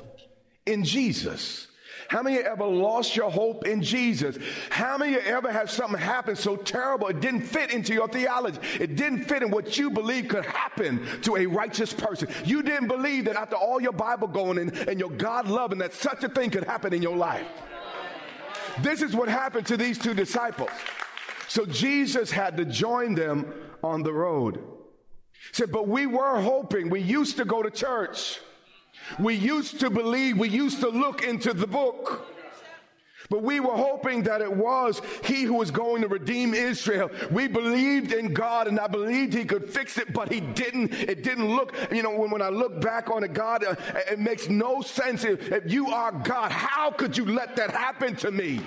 in 0.66 0.84
Jesus. 0.84 1.67
How 2.08 2.22
many 2.22 2.38
ever 2.38 2.64
lost 2.64 3.14
your 3.14 3.30
hope 3.30 3.66
in 3.66 3.82
Jesus? 3.82 4.38
How 4.70 4.96
many 4.96 5.16
ever 5.16 5.52
had 5.52 5.68
something 5.68 6.00
happen 6.00 6.36
so 6.36 6.56
terrible 6.56 7.08
it 7.08 7.20
didn't 7.20 7.42
fit 7.42 7.70
into 7.70 7.92
your 7.92 8.08
theology? 8.08 8.58
It 8.80 8.96
didn't 8.96 9.24
fit 9.24 9.42
in 9.42 9.50
what 9.50 9.76
you 9.76 9.90
believe 9.90 10.28
could 10.28 10.46
happen 10.46 11.06
to 11.22 11.36
a 11.36 11.44
righteous 11.44 11.92
person. 11.92 12.28
You 12.46 12.62
didn't 12.62 12.88
believe 12.88 13.26
that 13.26 13.36
after 13.36 13.56
all 13.56 13.78
your 13.78 13.92
Bible 13.92 14.26
going 14.26 14.56
and, 14.56 14.74
and 14.88 14.98
your 14.98 15.10
God 15.10 15.48
loving 15.48 15.78
that 15.78 15.92
such 15.92 16.24
a 16.24 16.30
thing 16.30 16.48
could 16.48 16.64
happen 16.64 16.94
in 16.94 17.02
your 17.02 17.16
life. 17.16 17.46
This 18.80 19.02
is 19.02 19.14
what 19.14 19.28
happened 19.28 19.66
to 19.66 19.76
these 19.76 19.98
two 19.98 20.14
disciples. 20.14 20.70
So 21.46 21.66
Jesus 21.66 22.30
had 22.30 22.56
to 22.56 22.64
join 22.64 23.14
them 23.16 23.52
on 23.82 24.02
the 24.02 24.14
road. 24.14 24.56
He 24.56 25.54
said, 25.54 25.70
but 25.70 25.88
we 25.88 26.06
were 26.06 26.40
hoping, 26.40 26.88
we 26.88 27.00
used 27.00 27.36
to 27.36 27.44
go 27.44 27.62
to 27.62 27.70
church. 27.70 28.40
We 29.18 29.34
used 29.34 29.80
to 29.80 29.90
believe, 29.90 30.38
we 30.38 30.48
used 30.48 30.80
to 30.80 30.88
look 30.88 31.22
into 31.22 31.52
the 31.52 31.66
book. 31.66 32.26
But 33.30 33.42
we 33.42 33.60
were 33.60 33.76
hoping 33.76 34.22
that 34.22 34.40
it 34.40 34.50
was 34.50 35.02
he 35.22 35.42
who 35.42 35.54
was 35.54 35.70
going 35.70 36.00
to 36.00 36.08
redeem 36.08 36.54
Israel. 36.54 37.10
We 37.30 37.46
believed 37.46 38.12
in 38.12 38.32
God 38.32 38.68
and 38.68 38.80
I 38.80 38.86
believed 38.86 39.34
he 39.34 39.44
could 39.44 39.68
fix 39.68 39.98
it, 39.98 40.14
but 40.14 40.32
he 40.32 40.40
didn't. 40.40 40.94
It 40.94 41.22
didn't 41.22 41.54
look, 41.54 41.74
you 41.92 42.02
know, 42.02 42.10
when, 42.10 42.30
when 42.30 42.40
I 42.40 42.48
look 42.48 42.80
back 42.80 43.10
on 43.10 43.24
it, 43.24 43.34
God, 43.34 43.64
uh, 43.64 43.74
it 44.10 44.18
makes 44.18 44.48
no 44.48 44.80
sense. 44.80 45.24
If, 45.24 45.52
if 45.52 45.70
you 45.70 45.88
are 45.88 46.12
God, 46.12 46.50
how 46.50 46.90
could 46.90 47.16
you 47.18 47.26
let 47.26 47.54
that 47.56 47.70
happen 47.70 48.16
to 48.16 48.30
me? 48.30 48.60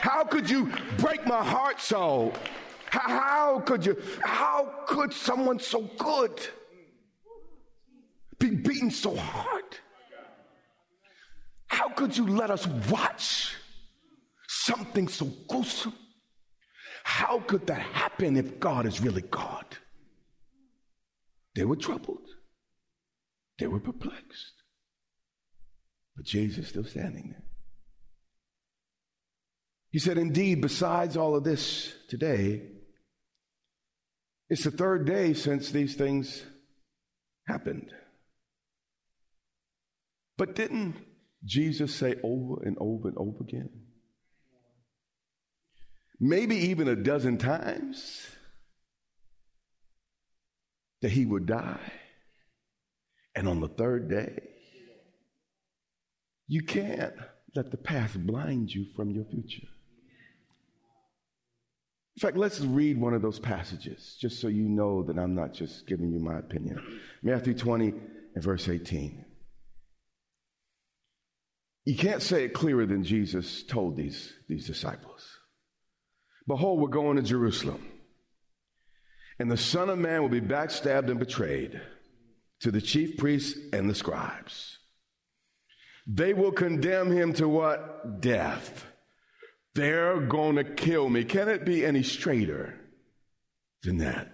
How 0.00 0.24
could 0.24 0.48
you 0.48 0.72
break 0.96 1.26
my 1.26 1.44
heart 1.44 1.80
so? 1.80 2.32
How, 2.86 3.00
how 3.00 3.60
could 3.60 3.84
you, 3.84 4.00
how 4.22 4.72
could 4.86 5.12
someone 5.12 5.60
so 5.60 5.82
good 5.98 6.48
be 8.38 8.50
beaten 8.50 8.90
so 8.90 9.16
hard. 9.16 9.64
How 11.66 11.88
could 11.90 12.16
you 12.16 12.26
let 12.26 12.50
us 12.50 12.66
watch 12.66 13.54
something 14.46 15.08
so 15.08 15.26
gruesome? 15.48 15.94
How 17.04 17.40
could 17.40 17.66
that 17.66 17.80
happen 17.80 18.36
if 18.36 18.60
God 18.60 18.86
is 18.86 19.00
really 19.00 19.22
God? 19.22 19.64
They 21.54 21.64
were 21.64 21.76
troubled. 21.76 22.28
They 23.58 23.66
were 23.66 23.80
perplexed. 23.80 24.52
But 26.16 26.26
Jesus 26.26 26.64
is 26.64 26.68
still 26.68 26.84
standing 26.84 27.30
there. 27.30 27.42
He 29.90 29.98
said, 29.98 30.18
Indeed, 30.18 30.60
besides 30.60 31.16
all 31.16 31.34
of 31.34 31.44
this 31.44 31.94
today, 32.08 32.62
it's 34.50 34.64
the 34.64 34.70
third 34.70 35.06
day 35.06 35.34
since 35.34 35.70
these 35.70 35.94
things 35.94 36.42
happened. 37.46 37.92
But 40.38 40.54
didn't 40.54 40.94
Jesus 41.44 41.94
say 41.94 42.14
over 42.22 42.62
and 42.62 42.78
over 42.80 43.08
and 43.08 43.18
over 43.18 43.38
again? 43.40 43.68
Maybe 46.20 46.56
even 46.56 46.88
a 46.88 46.96
dozen 46.96 47.36
times 47.36 48.26
that 51.02 51.10
he 51.10 51.26
would 51.26 51.46
die. 51.46 51.92
And 53.34 53.48
on 53.48 53.60
the 53.60 53.68
third 53.68 54.08
day, 54.08 54.40
you 56.46 56.62
can't 56.62 57.14
let 57.54 57.70
the 57.70 57.76
past 57.76 58.26
blind 58.26 58.72
you 58.72 58.86
from 58.96 59.10
your 59.10 59.24
future. 59.24 59.68
In 62.16 62.20
fact, 62.20 62.36
let's 62.36 62.60
read 62.60 63.00
one 63.00 63.14
of 63.14 63.22
those 63.22 63.38
passages 63.38 64.16
just 64.20 64.40
so 64.40 64.48
you 64.48 64.68
know 64.68 65.04
that 65.04 65.18
I'm 65.18 65.36
not 65.36 65.52
just 65.52 65.86
giving 65.86 66.10
you 66.10 66.18
my 66.18 66.38
opinion. 66.38 66.80
Matthew 67.22 67.54
20 67.54 67.94
and 68.34 68.42
verse 68.42 68.68
18. 68.68 69.24
You 71.88 71.96
can't 71.96 72.20
say 72.20 72.44
it 72.44 72.52
clearer 72.52 72.84
than 72.84 73.02
Jesus 73.02 73.62
told 73.62 73.96
these, 73.96 74.34
these 74.46 74.66
disciples. 74.66 75.26
Behold, 76.46 76.82
we're 76.82 76.88
going 76.88 77.16
to 77.16 77.22
Jerusalem, 77.22 77.82
and 79.38 79.50
the 79.50 79.56
Son 79.56 79.88
of 79.88 79.98
Man 79.98 80.20
will 80.20 80.28
be 80.28 80.42
backstabbed 80.42 81.08
and 81.08 81.18
betrayed 81.18 81.80
to 82.60 82.70
the 82.70 82.82
chief 82.82 83.16
priests 83.16 83.58
and 83.72 83.88
the 83.88 83.94
scribes. 83.94 84.76
They 86.06 86.34
will 86.34 86.52
condemn 86.52 87.10
him 87.10 87.32
to 87.32 87.48
what? 87.48 88.20
Death. 88.20 88.84
They're 89.74 90.20
going 90.20 90.56
to 90.56 90.64
kill 90.64 91.08
me. 91.08 91.24
Can 91.24 91.48
it 91.48 91.64
be 91.64 91.86
any 91.86 92.02
straighter 92.02 92.78
than 93.82 93.96
that? 93.96 94.30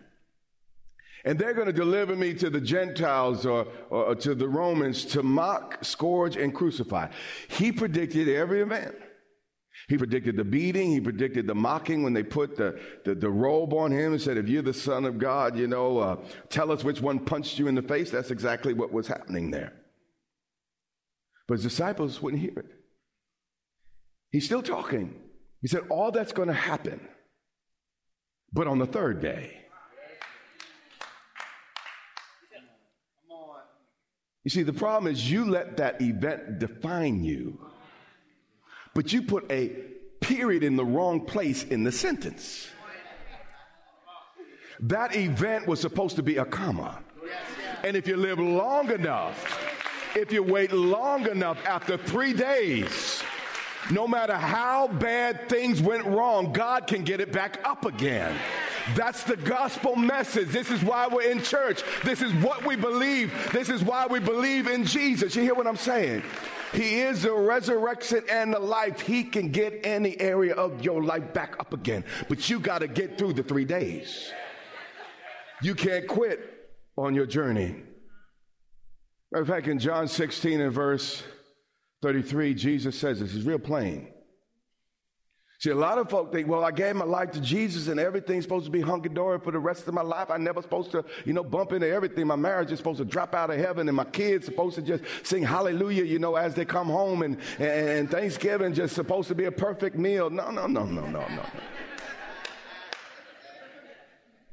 And 1.24 1.38
they're 1.38 1.54
going 1.54 1.66
to 1.66 1.72
deliver 1.72 2.14
me 2.14 2.34
to 2.34 2.50
the 2.50 2.60
Gentiles 2.60 3.46
or, 3.46 3.66
or, 3.88 4.14
to 4.16 4.34
the 4.34 4.48
Romans 4.48 5.06
to 5.06 5.22
mock, 5.22 5.82
scourge, 5.82 6.36
and 6.36 6.54
crucify. 6.54 7.08
He 7.48 7.72
predicted 7.72 8.28
every 8.28 8.60
event. 8.60 8.94
He 9.88 9.96
predicted 9.96 10.36
the 10.36 10.44
beating. 10.44 10.90
He 10.90 11.00
predicted 11.00 11.46
the 11.46 11.54
mocking 11.54 12.02
when 12.02 12.12
they 12.12 12.22
put 12.22 12.56
the, 12.56 12.78
the, 13.04 13.14
the 13.14 13.30
robe 13.30 13.72
on 13.72 13.90
him 13.90 14.12
and 14.12 14.20
said, 14.20 14.36
If 14.36 14.48
you're 14.48 14.62
the 14.62 14.74
Son 14.74 15.04
of 15.04 15.18
God, 15.18 15.56
you 15.56 15.66
know, 15.66 15.98
uh, 15.98 16.16
tell 16.50 16.70
us 16.70 16.84
which 16.84 17.00
one 17.00 17.18
punched 17.18 17.58
you 17.58 17.68
in 17.68 17.74
the 17.74 17.82
face. 17.82 18.10
That's 18.10 18.30
exactly 18.30 18.74
what 18.74 18.92
was 18.92 19.08
happening 19.08 19.50
there. 19.50 19.72
But 21.48 21.54
his 21.54 21.64
disciples 21.64 22.20
wouldn't 22.22 22.42
hear 22.42 22.58
it. 22.58 22.66
He's 24.30 24.44
still 24.44 24.62
talking. 24.62 25.20
He 25.60 25.68
said, 25.68 25.82
All 25.90 26.12
that's 26.12 26.32
going 26.32 26.48
to 26.48 26.54
happen, 26.54 27.00
but 28.52 28.66
on 28.66 28.78
the 28.78 28.86
third 28.86 29.20
day. 29.20 29.63
You 34.44 34.50
see, 34.50 34.62
the 34.62 34.74
problem 34.74 35.10
is 35.10 35.30
you 35.30 35.46
let 35.46 35.78
that 35.78 36.00
event 36.02 36.58
define 36.58 37.24
you, 37.24 37.58
but 38.94 39.12
you 39.12 39.22
put 39.22 39.50
a 39.50 39.68
period 40.20 40.62
in 40.62 40.76
the 40.76 40.84
wrong 40.84 41.24
place 41.24 41.64
in 41.64 41.82
the 41.82 41.92
sentence. 41.92 42.68
That 44.80 45.16
event 45.16 45.66
was 45.66 45.80
supposed 45.80 46.16
to 46.16 46.22
be 46.22 46.36
a 46.36 46.44
comma. 46.44 47.02
And 47.82 47.96
if 47.96 48.06
you 48.06 48.16
live 48.16 48.38
long 48.38 48.90
enough, 48.90 49.60
if 50.14 50.30
you 50.30 50.42
wait 50.42 50.72
long 50.72 51.26
enough 51.28 51.58
after 51.66 51.96
three 51.96 52.32
days, 52.32 53.22
no 53.90 54.06
matter 54.06 54.34
how 54.34 54.88
bad 54.88 55.48
things 55.48 55.80
went 55.80 56.04
wrong, 56.04 56.52
God 56.52 56.86
can 56.86 57.02
get 57.02 57.20
it 57.20 57.32
back 57.32 57.60
up 57.64 57.84
again. 57.84 58.34
That's 58.94 59.24
the 59.24 59.36
gospel 59.36 59.96
message. 59.96 60.48
This 60.48 60.70
is 60.70 60.82
why 60.82 61.08
we're 61.08 61.30
in 61.30 61.42
church. 61.42 61.82
This 62.04 62.20
is 62.20 62.32
what 62.34 62.66
we 62.66 62.76
believe. 62.76 63.32
This 63.52 63.68
is 63.68 63.82
why 63.82 64.06
we 64.06 64.20
believe 64.20 64.66
in 64.66 64.84
Jesus. 64.84 65.34
You 65.34 65.42
hear 65.42 65.54
what 65.54 65.66
I'm 65.66 65.76
saying? 65.76 66.22
He 66.72 67.00
is 67.00 67.22
the 67.22 67.32
resurrection 67.32 68.22
and 68.30 68.52
the 68.52 68.58
life. 68.58 69.00
He 69.00 69.24
can 69.24 69.50
get 69.50 69.80
any 69.84 70.20
area 70.20 70.54
of 70.54 70.84
your 70.84 71.02
life 71.02 71.32
back 71.32 71.56
up 71.58 71.72
again. 71.72 72.04
But 72.28 72.50
you 72.50 72.58
got 72.58 72.80
to 72.80 72.88
get 72.88 73.16
through 73.16 73.34
the 73.34 73.42
three 73.42 73.64
days. 73.64 74.32
You 75.62 75.74
can't 75.74 76.06
quit 76.06 76.68
on 76.96 77.14
your 77.14 77.26
journey. 77.26 77.76
Matter 79.32 79.42
of 79.42 79.48
fact, 79.48 79.66
in 79.66 79.78
John 79.78 80.08
16 80.08 80.60
and 80.60 80.72
verse 80.72 81.22
33, 82.02 82.54
Jesus 82.54 82.98
says 82.98 83.20
this 83.20 83.34
is 83.34 83.44
real 83.44 83.58
plain. 83.58 84.13
See, 85.64 85.70
a 85.70 85.74
lot 85.74 85.96
of 85.96 86.10
folk 86.10 86.30
think, 86.30 86.46
well, 86.46 86.62
I 86.62 86.70
gave 86.72 86.94
my 86.94 87.06
life 87.06 87.30
to 87.30 87.40
Jesus 87.40 87.88
and 87.88 87.98
everything's 87.98 88.44
supposed 88.44 88.66
to 88.66 88.70
be 88.70 88.82
hunky 88.82 89.08
dory 89.08 89.38
for 89.38 89.50
the 89.50 89.58
rest 89.58 89.88
of 89.88 89.94
my 89.94 90.02
life. 90.02 90.30
I'm 90.30 90.44
never 90.44 90.60
supposed 90.60 90.90
to, 90.90 91.06
you 91.24 91.32
know, 91.32 91.42
bump 91.42 91.72
into 91.72 91.88
everything. 91.88 92.26
My 92.26 92.36
marriage 92.36 92.70
is 92.70 92.76
supposed 92.76 92.98
to 92.98 93.06
drop 93.06 93.34
out 93.34 93.48
of 93.48 93.56
heaven 93.56 93.88
and 93.88 93.96
my 93.96 94.04
kids 94.04 94.44
supposed 94.44 94.74
to 94.74 94.82
just 94.82 95.04
sing 95.22 95.42
hallelujah, 95.42 96.04
you 96.04 96.18
know, 96.18 96.36
as 96.36 96.54
they 96.54 96.66
come 96.66 96.88
home 96.88 97.22
and, 97.22 97.38
and 97.58 98.10
Thanksgiving 98.10 98.74
just 98.74 98.94
supposed 98.94 99.28
to 99.28 99.34
be 99.34 99.46
a 99.46 99.50
perfect 99.50 99.96
meal. 99.96 100.28
No, 100.28 100.50
no, 100.50 100.66
no, 100.66 100.84
no, 100.84 101.06
no, 101.06 101.26
no. 101.28 101.46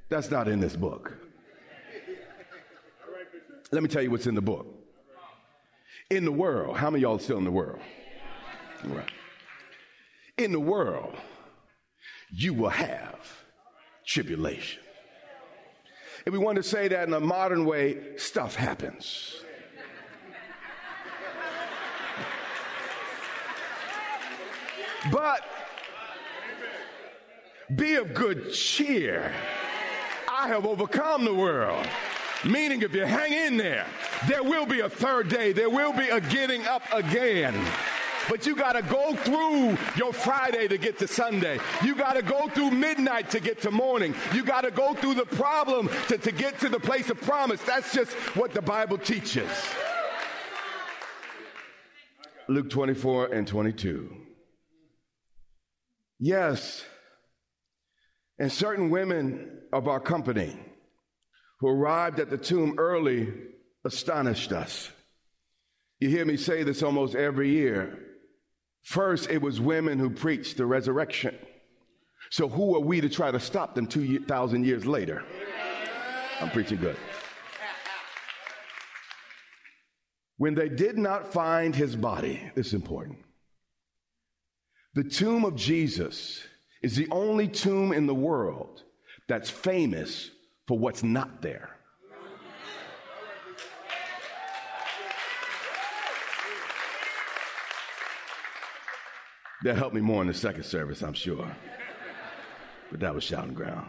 That's 0.08 0.32
not 0.32 0.47
in 0.47 0.62
this 0.62 0.78
book. 0.78 1.12
Let 3.74 3.84
me 3.84 3.89
tell 3.89 4.02
you 4.02 4.12
what's 4.12 4.28
in 4.28 4.36
the 4.36 4.41
book. 4.41 4.65
In 6.10 6.24
the 6.24 6.32
world, 6.32 6.78
how 6.78 6.89
many 6.89 7.02
y'all 7.02 7.19
still 7.19 7.38
in 7.38 7.43
the 7.43 7.52
world? 7.52 7.82
Right. 8.86 9.12
In 10.41 10.51
the 10.51 10.60
world, 10.60 11.13
you 12.32 12.56
will 12.56 12.69
have 12.69 13.19
tribulation. 14.08 14.82
If 16.25 16.34
we 16.34 16.39
want 16.39 16.56
to 16.56 16.63
say 16.63 16.88
that 16.88 17.08
in 17.08 17.13
a 17.13 17.19
modern 17.19 17.63
way, 17.63 18.17
stuff 18.17 18.56
happens. 18.56 19.36
But 25.12 25.43
be 27.75 27.97
of 27.97 28.15
good 28.15 28.51
cheer. 28.51 29.32
I 30.27 30.47
have 30.47 30.65
overcome 30.65 31.23
the 31.23 31.36
world. 31.36 31.86
Meaning, 32.43 32.82
if 32.82 32.95
you 32.95 33.06
hang 33.06 33.32
in 33.32 33.58
there, 33.58 33.86
there 34.27 34.41
will 34.41 34.65
be 34.65 34.80
a 34.80 34.89
third 34.89 35.30
day, 35.30 35.54
there 35.54 35.69
will 35.69 35.93
be 35.93 36.10
a 36.10 36.19
getting 36.19 36.65
up 36.65 36.82
again. 36.91 37.54
But 38.32 38.46
you 38.46 38.56
got 38.56 38.78
to 38.78 38.82
go 38.82 39.13
through 39.13 39.78
your 39.98 40.13
Friday 40.13 40.70
to 40.70 40.78
get 40.78 40.98
to 41.00 41.08
Sunday. 41.08 41.60
You 41.84 41.96
got 41.96 42.13
to 42.13 42.22
go 42.22 42.48
through 42.48 42.72
midnight 42.72 43.30
to 43.32 43.41
get 43.41 43.62
to 43.63 43.72
morning. 43.72 44.15
You 44.34 44.46
got 44.46 44.62
to 44.62 44.72
go 44.72 44.94
through 44.94 45.15
the 45.15 45.26
problem 45.26 45.89
to, 46.08 46.17
to 46.17 46.32
get 46.32 46.58
to 46.62 46.70
the 46.70 46.80
place 46.80 47.10
of 47.10 47.20
promise. 47.20 47.62
That's 47.63 47.94
just 47.94 48.13
what 48.38 48.54
the 48.54 48.62
Bible 48.62 48.98
teaches. 48.98 49.50
Luke 52.48 52.70
24 52.70 53.34
and 53.34 53.46
22. 53.46 54.15
Yes, 56.17 56.86
and 58.39 58.50
certain 58.50 58.89
women 58.91 59.60
of 59.74 59.89
our 59.89 60.00
company 60.00 60.58
who 61.60 61.67
arrived 61.67 62.22
at 62.22 62.30
the 62.30 62.38
tomb 62.38 62.76
early 62.78 63.28
astonished 63.84 64.54
us. 64.54 64.89
You 66.00 66.08
hear 66.08 66.24
me 66.24 66.38
say 66.38 66.63
this 66.63 66.82
almost 66.82 67.13
every 67.13 67.50
year. 67.50 68.08
First, 68.84 69.30
it 69.30 69.41
was 69.41 69.62
women 69.62 70.00
who 70.00 70.10
preached 70.10 70.58
the 70.58 70.65
resurrection. 70.65 71.38
So, 72.30 72.48
who 72.48 72.76
are 72.76 72.80
we 72.80 73.02
to 73.02 73.10
try 73.10 73.32
to 73.32 73.39
stop 73.39 73.76
them 73.76 73.88
2,000 73.88 74.65
years 74.65 74.86
later? 74.86 75.24
I'm 76.39 76.50
preaching 76.50 76.80
good. 76.80 76.98
When 80.38 80.56
they 80.56 80.70
did 80.70 80.98
not 80.98 81.32
find 81.32 81.76
his 81.76 81.96
body, 81.96 82.41
this 82.56 82.67
is 82.67 82.74
important. 82.74 83.20
The 84.96 85.04
tomb 85.04 85.46
of 85.46 85.56
Jesus 85.56 86.41
is 86.82 86.96
the 86.96 87.08
only 87.12 87.48
tomb 87.48 87.91
in 87.94 88.08
the 88.08 88.15
world 88.15 88.84
that's 89.28 89.50
famous 89.50 90.32
for 90.67 90.80
what's 90.80 91.04
not 91.04 91.41
there. 91.41 91.78
That 99.63 99.78
helped 99.78 99.95
me 99.95 100.02
more 100.02 100.21
in 100.21 100.28
the 100.28 100.34
second 100.34 100.63
service, 100.63 101.02
I'm 101.02 101.13
sure. 101.13 101.56
But 102.89 103.00
that 103.02 103.13
was 103.13 103.24
shouting 103.24 103.54
ground. 103.54 103.88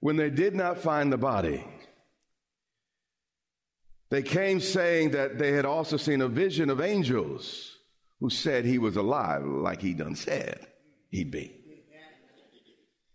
When 0.00 0.16
they 0.16 0.30
did 0.30 0.54
not 0.54 0.78
find 0.78 1.12
the 1.12 1.16
body, 1.16 1.64
They 4.08 4.22
came 4.22 4.60
saying 4.60 5.10
that 5.10 5.38
they 5.38 5.52
had 5.52 5.64
also 5.64 5.96
seen 5.96 6.20
a 6.20 6.28
vision 6.28 6.70
of 6.70 6.80
angels 6.80 7.76
who 8.20 8.30
said 8.30 8.64
he 8.64 8.78
was 8.78 8.96
alive, 8.96 9.44
like 9.44 9.82
he 9.82 9.94
done 9.94 10.14
said 10.14 10.66
he'd 11.10 11.30
be. 11.30 11.52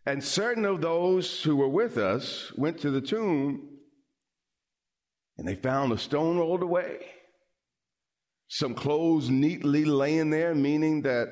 And 0.06 0.24
certain 0.24 0.66
of 0.66 0.82
those 0.82 1.44
who 1.44 1.56
were 1.56 1.70
with 1.70 1.98
us 1.98 2.52
went 2.58 2.80
to 2.82 2.92
the 2.92 3.02
tomb 3.02 3.70
and 5.38 5.48
they 5.48 5.56
found 5.56 5.92
a 5.92 5.98
stone 5.98 6.38
rolled 6.38 6.64
away, 6.64 7.06
some 8.54 8.76
clothes 8.76 9.30
neatly 9.30 9.86
laying 9.86 10.30
there, 10.30 10.54
meaning 10.54 11.04
that 11.04 11.30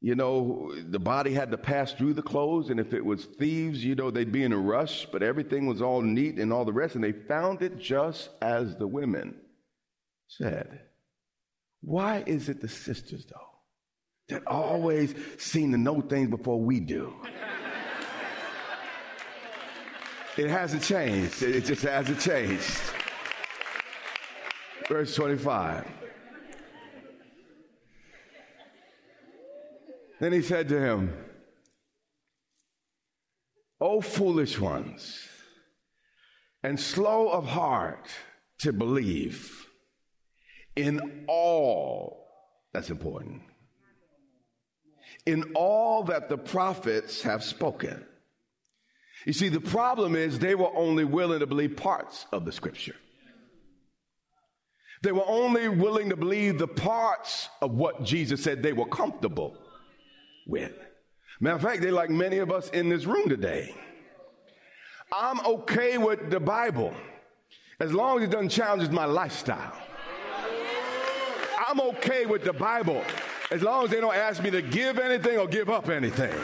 you 0.00 0.16
know, 0.16 0.74
the 0.90 0.98
body 0.98 1.32
had 1.32 1.52
to 1.52 1.56
pass 1.56 1.92
through 1.92 2.14
the 2.14 2.22
clothes, 2.22 2.68
and 2.68 2.80
if 2.80 2.92
it 2.92 3.04
was 3.04 3.26
thieves, 3.38 3.84
you 3.84 3.94
know, 3.94 4.10
they'd 4.10 4.32
be 4.32 4.42
in 4.42 4.52
a 4.52 4.58
rush, 4.58 5.06
but 5.10 5.22
everything 5.22 5.66
was 5.66 5.80
all 5.80 6.02
neat 6.02 6.38
and 6.38 6.52
all 6.52 6.64
the 6.64 6.72
rest, 6.72 6.96
and 6.96 7.04
they 7.04 7.12
found 7.12 7.62
it 7.62 7.78
just 7.78 8.28
as 8.42 8.76
the 8.76 8.86
women 8.86 9.36
said. 10.26 10.80
Why 11.80 12.24
is 12.26 12.48
it 12.48 12.60
the 12.60 12.68
sisters, 12.68 13.24
though, 13.24 13.48
that 14.28 14.46
always 14.46 15.14
seem 15.38 15.70
to 15.72 15.78
know 15.78 16.00
things 16.00 16.28
before 16.28 16.60
we 16.60 16.80
do? 16.80 17.14
it 20.36 20.48
hasn't 20.48 20.82
changed. 20.82 21.42
It 21.42 21.64
just 21.64 21.82
hasn't 21.82 22.20
changed. 22.20 22.80
Verse 24.88 25.14
25. 25.14 26.05
Then 30.18 30.32
he 30.32 30.42
said 30.42 30.68
to 30.68 30.80
him, 30.80 31.12
O 33.80 34.00
foolish 34.00 34.58
ones, 34.58 35.28
and 36.62 36.80
slow 36.80 37.28
of 37.28 37.46
heart 37.46 38.08
to 38.58 38.72
believe 38.72 39.66
in 40.74 41.24
all, 41.28 42.26
that's 42.72 42.88
important, 42.88 43.42
in 45.26 45.52
all 45.54 46.04
that 46.04 46.28
the 46.28 46.38
prophets 46.38 47.22
have 47.22 47.44
spoken. 47.44 48.04
You 49.26 49.32
see, 49.34 49.48
the 49.48 49.60
problem 49.60 50.16
is 50.16 50.38
they 50.38 50.54
were 50.54 50.74
only 50.74 51.04
willing 51.04 51.40
to 51.40 51.46
believe 51.46 51.76
parts 51.76 52.26
of 52.32 52.44
the 52.44 52.52
scripture. 52.52 52.96
They 55.02 55.12
were 55.12 55.26
only 55.26 55.68
willing 55.68 56.08
to 56.08 56.16
believe 56.16 56.58
the 56.58 56.68
parts 56.68 57.50
of 57.60 57.72
what 57.72 58.04
Jesus 58.04 58.42
said 58.42 58.62
they 58.62 58.72
were 58.72 58.86
comfortable 58.86 59.58
with. 60.46 60.72
Matter 61.40 61.56
of 61.56 61.62
fact, 61.62 61.82
they're 61.82 61.92
like 61.92 62.10
many 62.10 62.38
of 62.38 62.50
us 62.50 62.70
in 62.70 62.88
this 62.88 63.04
room 63.04 63.28
today. 63.28 63.74
I'm 65.12 65.44
okay 65.46 65.98
with 65.98 66.30
the 66.30 66.40
Bible 66.40 66.94
as 67.78 67.92
long 67.92 68.18
as 68.18 68.24
it 68.24 68.30
doesn't 68.30 68.48
challenge 68.48 68.90
my 68.90 69.04
lifestyle. 69.04 69.76
I'm 71.68 71.80
okay 71.80 72.26
with 72.26 72.44
the 72.44 72.52
Bible 72.52 73.02
as 73.50 73.62
long 73.62 73.84
as 73.84 73.90
they 73.90 74.00
don't 74.00 74.14
ask 74.14 74.42
me 74.42 74.50
to 74.50 74.62
give 74.62 74.98
anything 74.98 75.38
or 75.38 75.46
give 75.46 75.68
up 75.68 75.88
anything. 75.88 76.34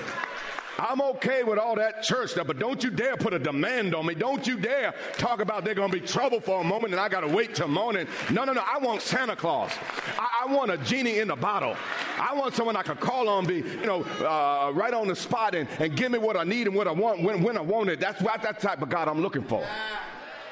I'm 0.78 1.00
okay 1.00 1.42
with 1.42 1.58
all 1.58 1.74
that 1.76 2.02
church 2.02 2.30
stuff, 2.30 2.46
but 2.46 2.58
don't 2.58 2.82
you 2.82 2.90
dare 2.90 3.16
put 3.16 3.34
a 3.34 3.38
demand 3.38 3.94
on 3.94 4.06
me. 4.06 4.14
Don't 4.14 4.46
you 4.46 4.56
dare 4.56 4.94
talk 5.14 5.40
about 5.40 5.64
they're 5.64 5.74
going 5.74 5.90
to 5.90 6.00
be 6.00 6.04
trouble 6.04 6.40
for 6.40 6.60
a 6.60 6.64
moment 6.64 6.92
and 6.92 7.00
I 7.00 7.08
got 7.08 7.20
to 7.20 7.28
wait 7.28 7.54
till 7.54 7.68
morning. 7.68 8.06
No, 8.30 8.44
no, 8.44 8.52
no. 8.52 8.62
I 8.62 8.78
want 8.78 9.02
Santa 9.02 9.36
Claus. 9.36 9.70
I, 10.18 10.44
I, 10.44 10.52
want 10.52 10.70
a 10.70 10.78
genie 10.78 11.18
in 11.18 11.28
the 11.28 11.36
bottle. 11.36 11.76
I 12.18 12.34
want 12.34 12.54
someone 12.54 12.76
I 12.76 12.82
can 12.82 12.96
call 12.96 13.28
on, 13.28 13.46
be, 13.46 13.56
you 13.56 13.86
know, 13.86 14.02
uh, 14.20 14.72
right 14.72 14.94
on 14.94 15.08
the 15.08 15.16
spot 15.16 15.54
and, 15.54 15.68
and 15.78 15.96
give 15.96 16.10
me 16.10 16.18
what 16.18 16.36
I 16.36 16.44
need 16.44 16.66
and 16.66 16.76
what 16.76 16.88
I 16.88 16.92
want 16.92 17.22
when, 17.22 17.42
when 17.42 17.56
I 17.56 17.60
want 17.60 17.90
it. 17.90 18.00
That's 18.00 18.20
what 18.22 18.42
that 18.42 18.60
type 18.60 18.82
of 18.82 18.88
God 18.88 19.08
I'm 19.08 19.20
looking 19.20 19.44
for. 19.44 19.64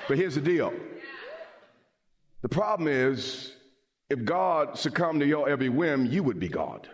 But 0.08 0.18
here's 0.18 0.34
the 0.34 0.40
deal. 0.40 0.72
The 2.42 2.48
problem 2.48 2.88
is, 2.88 3.54
if 4.08 4.24
God 4.24 4.78
succumbed 4.78 5.20
to 5.20 5.26
your 5.26 5.48
every 5.48 5.68
whim, 5.68 6.06
you 6.06 6.22
would 6.22 6.40
be 6.40 6.48
God. 6.48 6.88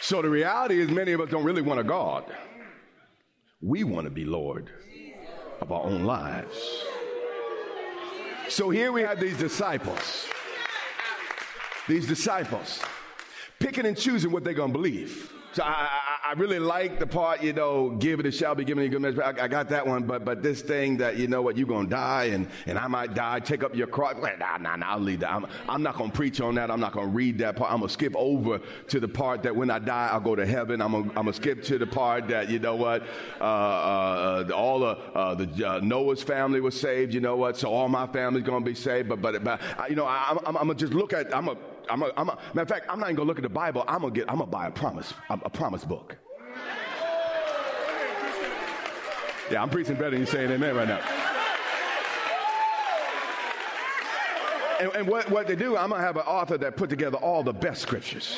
So 0.00 0.22
the 0.22 0.30
reality 0.30 0.80
is, 0.80 0.90
many 0.90 1.12
of 1.12 1.20
us 1.20 1.30
don't 1.30 1.44
really 1.44 1.62
want 1.62 1.80
a 1.80 1.84
God. 1.84 2.24
We 3.60 3.84
want 3.84 4.06
to 4.06 4.10
be 4.10 4.24
Lord 4.24 4.70
of 5.60 5.70
our 5.70 5.82
own 5.82 6.04
lives. 6.04 6.56
So 8.48 8.70
here 8.70 8.92
we 8.92 9.02
have 9.02 9.20
these 9.20 9.36
disciples. 9.36 10.26
These 11.86 12.06
disciples 12.06 12.80
picking 13.58 13.84
and 13.84 13.96
choosing 13.96 14.32
what 14.32 14.42
they're 14.42 14.54
going 14.54 14.72
to 14.72 14.78
believe. 14.78 15.32
So 15.52 15.62
I, 15.62 16.09
I, 16.30 16.34
really 16.34 16.60
like 16.60 17.00
the 17.00 17.06
part, 17.06 17.42
you 17.42 17.52
know, 17.52 17.90
give 17.90 18.20
it, 18.20 18.26
it 18.26 18.32
shall 18.32 18.54
be 18.54 18.64
given 18.64 18.84
you 18.84 18.90
good 18.90 19.02
measure. 19.02 19.22
I, 19.22 19.30
I, 19.30 19.48
got 19.48 19.68
that 19.70 19.84
one, 19.84 20.04
but 20.04 20.24
but 20.24 20.42
this 20.42 20.62
thing 20.62 20.96
that 20.98 21.16
you 21.16 21.26
know 21.26 21.42
what 21.42 21.56
you're 21.56 21.66
gonna 21.66 21.88
die 21.88 22.26
and 22.26 22.46
and 22.66 22.78
I 22.78 22.86
might 22.86 23.14
die. 23.14 23.40
Take 23.40 23.64
up 23.64 23.74
your 23.74 23.88
cross. 23.88 24.14
Nah, 24.38 24.56
nah, 24.58 24.76
nah. 24.76 24.86
I'll 24.86 25.00
leave 25.00 25.20
that. 25.20 25.32
I'm, 25.32 25.46
I'm 25.68 25.82
not 25.82 25.96
gonna 25.96 26.12
preach 26.12 26.40
on 26.40 26.54
that. 26.54 26.70
I'm 26.70 26.78
not 26.78 26.92
gonna 26.92 27.08
read 27.08 27.38
that 27.38 27.56
part. 27.56 27.72
I'm 27.72 27.80
gonna 27.80 27.90
skip 27.90 28.14
over 28.16 28.60
to 28.88 29.00
the 29.00 29.08
part 29.08 29.42
that 29.42 29.54
when 29.54 29.70
I 29.70 29.80
die 29.80 30.08
I'll 30.12 30.20
go 30.20 30.36
to 30.36 30.46
heaven. 30.46 30.80
I'm 30.80 30.92
gonna, 30.92 31.08
I'm 31.08 31.24
gonna 31.24 31.32
skip 31.32 31.64
to 31.64 31.78
the 31.78 31.86
part 31.86 32.28
that 32.28 32.48
you 32.48 32.60
know 32.60 32.76
what, 32.76 33.02
uh, 33.40 33.44
uh, 33.44 34.50
all 34.54 34.78
the 34.78 34.86
uh, 34.86 35.34
the 35.34 35.68
uh, 35.68 35.80
Noah's 35.80 36.22
family 36.22 36.60
was 36.60 36.80
saved. 36.80 37.12
You 37.12 37.20
know 37.20 37.36
what, 37.36 37.56
so 37.56 37.72
all 37.72 37.88
my 37.88 38.06
family's 38.06 38.44
gonna 38.44 38.64
be 38.64 38.74
saved. 38.74 39.08
But 39.08 39.20
but, 39.20 39.42
but 39.42 39.60
you 39.88 39.96
know 39.96 40.06
I, 40.06 40.36
I'm, 40.46 40.56
I'm 40.56 40.68
gonna 40.68 40.74
just 40.74 40.94
look 40.94 41.12
at 41.12 41.34
I'm 41.34 41.46
gonna 41.46 41.58
I'm 41.88 42.02
a, 42.02 42.10
I'm 42.16 42.28
a, 42.28 42.38
matter 42.54 42.62
of 42.62 42.68
fact, 42.68 42.86
I'm 42.88 43.00
not 43.00 43.06
even 43.06 43.16
gonna 43.16 43.28
look 43.28 43.38
at 43.38 43.42
the 43.42 43.48
Bible. 43.48 43.84
I'm 43.88 44.02
gonna 44.02 44.12
get, 44.12 44.30
I'm 44.30 44.38
gonna 44.38 44.50
buy 44.50 44.66
a 44.66 44.70
promise, 44.70 45.14
a, 45.28 45.38
a 45.44 45.50
promise 45.50 45.84
book. 45.84 46.16
Yeah, 49.50 49.62
I'm 49.62 49.70
preaching 49.70 49.94
better 49.94 50.10
than 50.10 50.20
you 50.20 50.26
saying 50.26 50.50
amen 50.50 50.76
right 50.76 50.86
now. 50.86 51.00
And, 54.80 54.92
and 54.94 55.08
what, 55.08 55.28
what 55.30 55.46
they 55.46 55.56
do, 55.56 55.76
I'm 55.76 55.90
gonna 55.90 56.02
have 56.02 56.16
an 56.16 56.22
author 56.22 56.56
that 56.58 56.76
put 56.76 56.88
together 56.88 57.18
all 57.18 57.42
the 57.42 57.52
best 57.52 57.82
scriptures. 57.82 58.36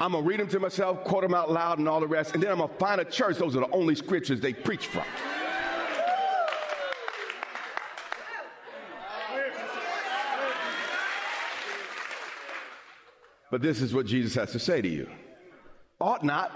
I'm 0.00 0.12
gonna 0.12 0.26
read 0.26 0.40
them 0.40 0.48
to 0.48 0.58
myself, 0.60 1.04
quote 1.04 1.22
them 1.22 1.34
out 1.34 1.50
loud, 1.50 1.78
and 1.78 1.88
all 1.88 2.00
the 2.00 2.06
rest, 2.06 2.34
and 2.34 2.42
then 2.42 2.50
I'm 2.50 2.58
gonna 2.58 2.72
find 2.74 3.00
a 3.00 3.04
church. 3.04 3.36
Those 3.36 3.54
are 3.56 3.60
the 3.60 3.70
only 3.70 3.94
scriptures 3.94 4.40
they 4.40 4.52
preach 4.52 4.86
from. 4.86 5.04
But 13.52 13.60
this 13.60 13.82
is 13.82 13.92
what 13.92 14.06
Jesus 14.06 14.34
has 14.36 14.52
to 14.52 14.58
say 14.58 14.80
to 14.80 14.88
you. 14.88 15.10
Ought 16.00 16.24
not. 16.24 16.50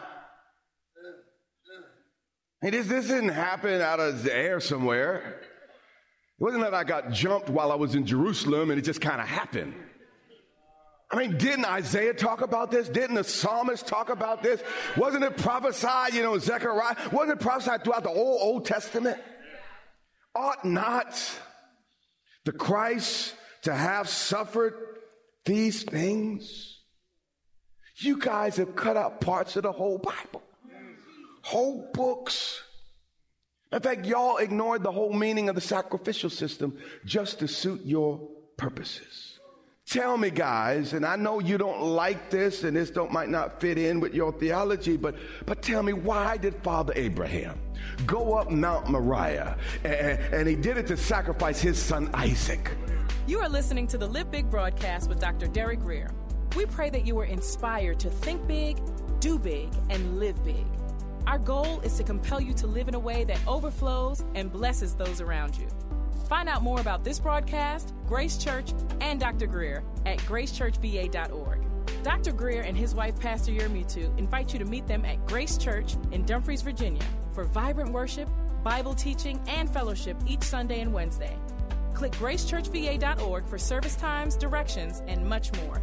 This, 2.63 2.87
this 2.87 3.09
didn't 3.09 3.29
happen 3.29 3.83
out 3.83 4.01
of 4.01 4.23
the 4.23 4.35
air 4.35 4.61
somewhere. 4.61 5.43
It 5.43 6.43
wasn't 6.43 6.63
that 6.63 6.73
I 6.73 6.85
got 6.85 7.13
jumped 7.13 7.51
while 7.51 7.71
I 7.71 7.75
was 7.75 7.95
in 7.95 8.07
Jerusalem 8.07 8.71
and 8.71 8.79
it 8.79 8.83
just 8.83 9.03
kind 9.03 9.21
of 9.21 9.29
happened. 9.29 9.75
I 11.11 11.17
mean, 11.17 11.37
didn't 11.37 11.67
Isaiah 11.67 12.15
talk 12.15 12.41
about 12.41 12.71
this? 12.71 12.89
Didn't 12.89 13.17
the 13.17 13.25
psalmist 13.25 13.87
talk 13.87 14.09
about 14.09 14.43
this? 14.43 14.63
Wasn't 14.97 15.23
it 15.23 15.37
prophesied, 15.37 16.15
you 16.15 16.23
know, 16.23 16.39
Zechariah? 16.39 16.97
Wasn't 17.13 17.39
it 17.39 17.43
prophesied 17.43 17.85
throughout 17.85 18.05
the 18.05 18.09
whole 18.09 18.39
Old 18.41 18.65
Testament? 18.65 19.19
Ought 20.35 20.65
not 20.65 21.15
the 22.47 22.53
Christ 22.53 23.35
to 23.65 23.75
have 23.75 24.09
suffered 24.09 24.73
these 25.45 25.83
things? 25.83 26.76
You 27.99 28.19
guys 28.19 28.57
have 28.57 28.77
cut 28.77 28.97
out 28.97 29.21
parts 29.21 29.57
of 29.57 29.63
the 29.63 29.73
whole 29.73 29.99
Bible, 29.99 30.43
whole 31.43 31.91
books. 31.95 32.63
In 33.73 33.81
fact, 33.81 34.05
y'all 34.05 34.37
ignored 34.37 34.83
the 34.83 34.93
whole 34.93 35.13
meaning 35.13 35.49
of 35.49 35.55
the 35.55 35.61
sacrificial 35.61 36.31
system 36.31 36.77
just 37.05 37.39
to 37.39 37.49
suit 37.49 37.81
your 37.85 38.19
purposes. 38.57 39.41
Tell 39.89 40.19
me, 40.19 40.31
guys, 40.31 40.93
and 40.95 41.07
I 41.07 41.17
know 41.17 41.39
you 41.39 41.57
don't 41.57 41.81
like 41.81 42.29
this, 42.29 42.65
and 42.65 42.77
this 42.77 42.91
don't 42.91 43.13
might 43.13 43.29
not 43.29 43.61
fit 43.61 43.79
in 43.79 44.01
with 44.01 44.15
your 44.15 44.33
theology, 44.33 44.97
but 44.97 45.15
but 45.47 45.63
tell 45.63 45.83
me, 45.83 45.93
why 45.93 46.37
did 46.37 46.57
Father 46.63 46.93
Abraham 46.97 47.59
go 48.05 48.35
up 48.35 48.51
Mount 48.51 48.91
Moriah, 48.91 49.57
and, 49.85 49.95
and 50.35 50.49
he 50.49 50.57
did 50.57 50.77
it 50.77 50.89
to 50.89 50.97
sacrifice 50.97 51.61
his 51.61 51.81
son 51.81 52.11
Isaac? 52.15 52.73
You 53.29 53.39
are 53.39 53.49
listening 53.49 53.87
to 53.89 53.99
the 53.99 54.07
Live 54.07 54.31
Big 54.31 54.51
broadcast 54.51 55.09
with 55.09 55.21
Dr. 55.21 55.47
Derek 55.47 55.81
Grier. 55.81 56.11
We 56.57 56.65
pray 56.65 56.89
that 56.89 57.07
you 57.07 57.19
are 57.19 57.27
inspired 57.27 58.01
to 58.01 58.09
think 58.09 58.47
big, 58.49 58.81
do 59.21 59.39
big, 59.39 59.69
and 59.91 60.19
live 60.19 60.43
big. 60.43 60.65
Our 61.27 61.39
goal 61.39 61.81
is 61.81 61.99
to 61.99 62.03
compel 62.03 62.41
you 62.41 62.55
to 62.55 62.67
live 62.67 62.89
in 62.89 62.95
a 62.95 62.99
way 62.99 63.25
that 63.25 63.39
overflows 63.47 64.25
and 64.35 64.51
blesses 64.51 64.95
those 64.95 65.21
around 65.21 65.59
you. 65.59 65.69
Find 66.31 66.49
out 66.49 66.63
more 66.63 66.81
about 66.81 67.05
this 67.05 67.21
broadcast, 67.21 67.93
Grace 68.07 68.39
Church, 68.39 68.73
and 69.03 69.21
Dr. 69.21 69.47
Grier 69.47 69.85
at 70.07 70.17
gracechurchva.org. 70.21 71.59
Dr. 72.03 72.33
Grier 72.33 72.63
and 72.63 72.77
his 72.77 72.95
wife, 72.95 73.21
Pastor 73.21 73.53
Yermutu, 73.53 74.17
invite 74.19 74.55
you 74.55 74.59
to 74.59 74.65
meet 74.65 74.87
them 74.87 75.05
at 75.05 75.27
Grace 75.27 75.59
Church 75.59 75.97
in 76.11 76.25
Dumfries, 76.25 76.63
Virginia, 76.63 77.05
for 77.33 77.45
vibrant 77.45 77.93
worship, 77.93 78.31
Bible 78.65 78.95
teaching, 78.95 79.39
and 79.47 79.69
fellowship 79.69 80.17
each 80.27 80.43
Sunday 80.43 80.81
and 80.81 80.95
Wednesday. 80.95 81.37
Click 81.93 82.13
gracechurchva.org 82.13 83.47
for 83.47 83.59
service 83.59 83.97
times, 83.97 84.37
directions, 84.37 85.03
and 85.07 85.27
much 85.27 85.53
more. 85.63 85.83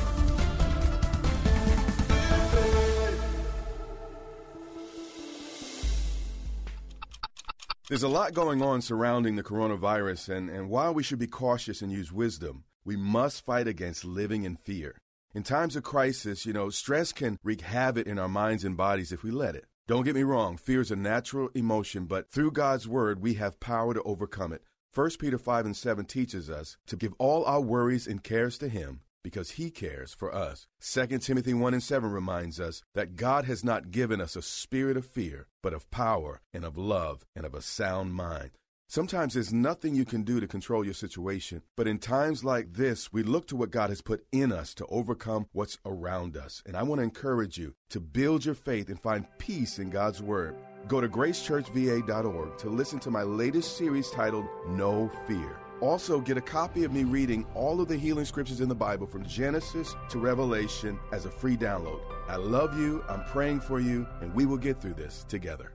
There's 7.91 8.03
a 8.03 8.07
lot 8.07 8.33
going 8.33 8.61
on 8.61 8.81
surrounding 8.81 9.35
the 9.35 9.43
coronavirus, 9.43 10.29
and, 10.29 10.49
and 10.49 10.69
while 10.69 10.93
we 10.93 11.03
should 11.03 11.19
be 11.19 11.27
cautious 11.27 11.81
and 11.81 11.91
use 11.91 12.09
wisdom, 12.09 12.63
we 12.85 12.95
must 12.95 13.45
fight 13.45 13.67
against 13.67 14.05
living 14.05 14.45
in 14.45 14.55
fear. 14.55 14.97
In 15.35 15.43
times 15.43 15.75
of 15.75 15.83
crisis, 15.83 16.45
you 16.45 16.53
know, 16.53 16.69
stress 16.69 17.11
can 17.11 17.37
wreak 17.43 17.59
havoc 17.59 18.07
in 18.07 18.17
our 18.17 18.29
minds 18.29 18.63
and 18.63 18.77
bodies 18.77 19.11
if 19.11 19.23
we 19.23 19.29
let 19.29 19.55
it. 19.55 19.65
Don't 19.87 20.05
get 20.05 20.15
me 20.15 20.23
wrong, 20.23 20.55
fear 20.55 20.79
is 20.79 20.89
a 20.89 20.95
natural 20.95 21.49
emotion, 21.53 22.05
but 22.05 22.31
through 22.31 22.51
God's 22.51 22.87
word, 22.87 23.21
we 23.21 23.33
have 23.33 23.59
power 23.59 23.93
to 23.93 24.01
overcome 24.03 24.53
it. 24.53 24.63
1 24.95 25.09
Peter 25.19 25.37
5 25.37 25.65
and 25.65 25.75
7 25.75 26.05
teaches 26.05 26.49
us 26.49 26.77
to 26.87 26.95
give 26.95 27.13
all 27.17 27.43
our 27.43 27.59
worries 27.59 28.07
and 28.07 28.23
cares 28.23 28.57
to 28.59 28.69
Him 28.69 29.01
because 29.23 29.51
he 29.51 29.69
cares 29.69 30.13
for 30.13 30.33
us. 30.33 30.67
2 30.81 31.19
Timothy 31.19 31.53
1 31.53 31.73
and 31.73 31.83
7 31.83 32.11
reminds 32.11 32.59
us 32.59 32.81
that 32.93 33.15
God 33.15 33.45
has 33.45 33.63
not 33.63 33.91
given 33.91 34.21
us 34.21 34.35
a 34.35 34.41
spirit 34.41 34.97
of 34.97 35.05
fear, 35.05 35.47
but 35.61 35.73
of 35.73 35.89
power 35.91 36.41
and 36.53 36.65
of 36.65 36.77
love 36.77 37.25
and 37.35 37.45
of 37.45 37.53
a 37.53 37.61
sound 37.61 38.13
mind. 38.13 38.51
Sometimes 38.91 39.35
there's 39.35 39.53
nothing 39.53 39.95
you 39.95 40.03
can 40.03 40.23
do 40.23 40.41
to 40.41 40.47
control 40.47 40.83
your 40.83 40.93
situation, 40.93 41.61
but 41.77 41.87
in 41.87 41.97
times 41.97 42.43
like 42.43 42.73
this, 42.73 43.13
we 43.13 43.23
look 43.23 43.47
to 43.47 43.55
what 43.55 43.71
God 43.71 43.89
has 43.89 44.01
put 44.01 44.25
in 44.33 44.51
us 44.51 44.73
to 44.73 44.85
overcome 44.87 45.47
what's 45.53 45.77
around 45.85 46.35
us. 46.35 46.61
And 46.65 46.75
I 46.75 46.83
want 46.83 46.99
to 46.99 47.03
encourage 47.03 47.57
you 47.57 47.73
to 47.91 48.01
build 48.01 48.43
your 48.43 48.53
faith 48.53 48.89
and 48.89 48.99
find 48.99 49.25
peace 49.37 49.79
in 49.79 49.91
God's 49.91 50.21
Word. 50.21 50.57
Go 50.89 50.99
to 50.99 51.07
gracechurchva.org 51.07 52.57
to 52.57 52.69
listen 52.69 52.99
to 52.99 53.09
my 53.09 53.23
latest 53.23 53.77
series 53.77 54.11
titled 54.11 54.45
No 54.67 55.09
Fear. 55.25 55.70
Also, 55.81 56.21
get 56.21 56.37
a 56.37 56.41
copy 56.41 56.83
of 56.83 56.93
me 56.93 57.03
reading 57.03 57.43
all 57.55 57.81
of 57.81 57.87
the 57.87 57.97
healing 57.97 58.25
scriptures 58.25 58.61
in 58.61 58.69
the 58.69 58.75
Bible 58.75 59.07
from 59.07 59.25
Genesis 59.25 59.95
to 60.09 60.19
Revelation 60.19 60.99
as 61.11 61.25
a 61.25 61.31
free 61.31 61.57
download. 61.57 62.01
I 62.27 62.35
love 62.35 62.77
you, 62.77 63.03
I'm 63.09 63.23
praying 63.25 63.61
for 63.61 63.79
you, 63.79 64.07
and 64.21 64.33
we 64.35 64.45
will 64.45 64.57
get 64.57 64.79
through 64.79 64.93
this 64.93 65.25
together. 65.27 65.73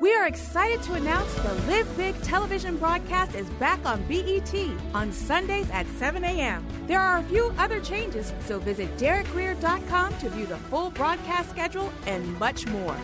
We 0.00 0.14
are 0.14 0.26
excited 0.26 0.82
to 0.84 0.94
announce 0.94 1.32
the 1.34 1.54
Live 1.66 1.96
Big 1.96 2.20
television 2.22 2.78
broadcast 2.78 3.34
is 3.34 3.48
back 3.50 3.84
on 3.86 4.02
BET 4.04 4.52
on 4.92 5.12
Sundays 5.12 5.70
at 5.70 5.86
7 5.98 6.24
a.m. 6.24 6.66
There 6.86 7.00
are 7.00 7.18
a 7.18 7.22
few 7.24 7.54
other 7.58 7.80
changes, 7.80 8.32
so 8.46 8.58
visit 8.58 8.94
DerekGrier.com 8.96 10.18
to 10.18 10.30
view 10.30 10.46
the 10.46 10.56
full 10.56 10.90
broadcast 10.90 11.50
schedule 11.50 11.92
and 12.06 12.38
much 12.38 12.66
more. 12.66 12.96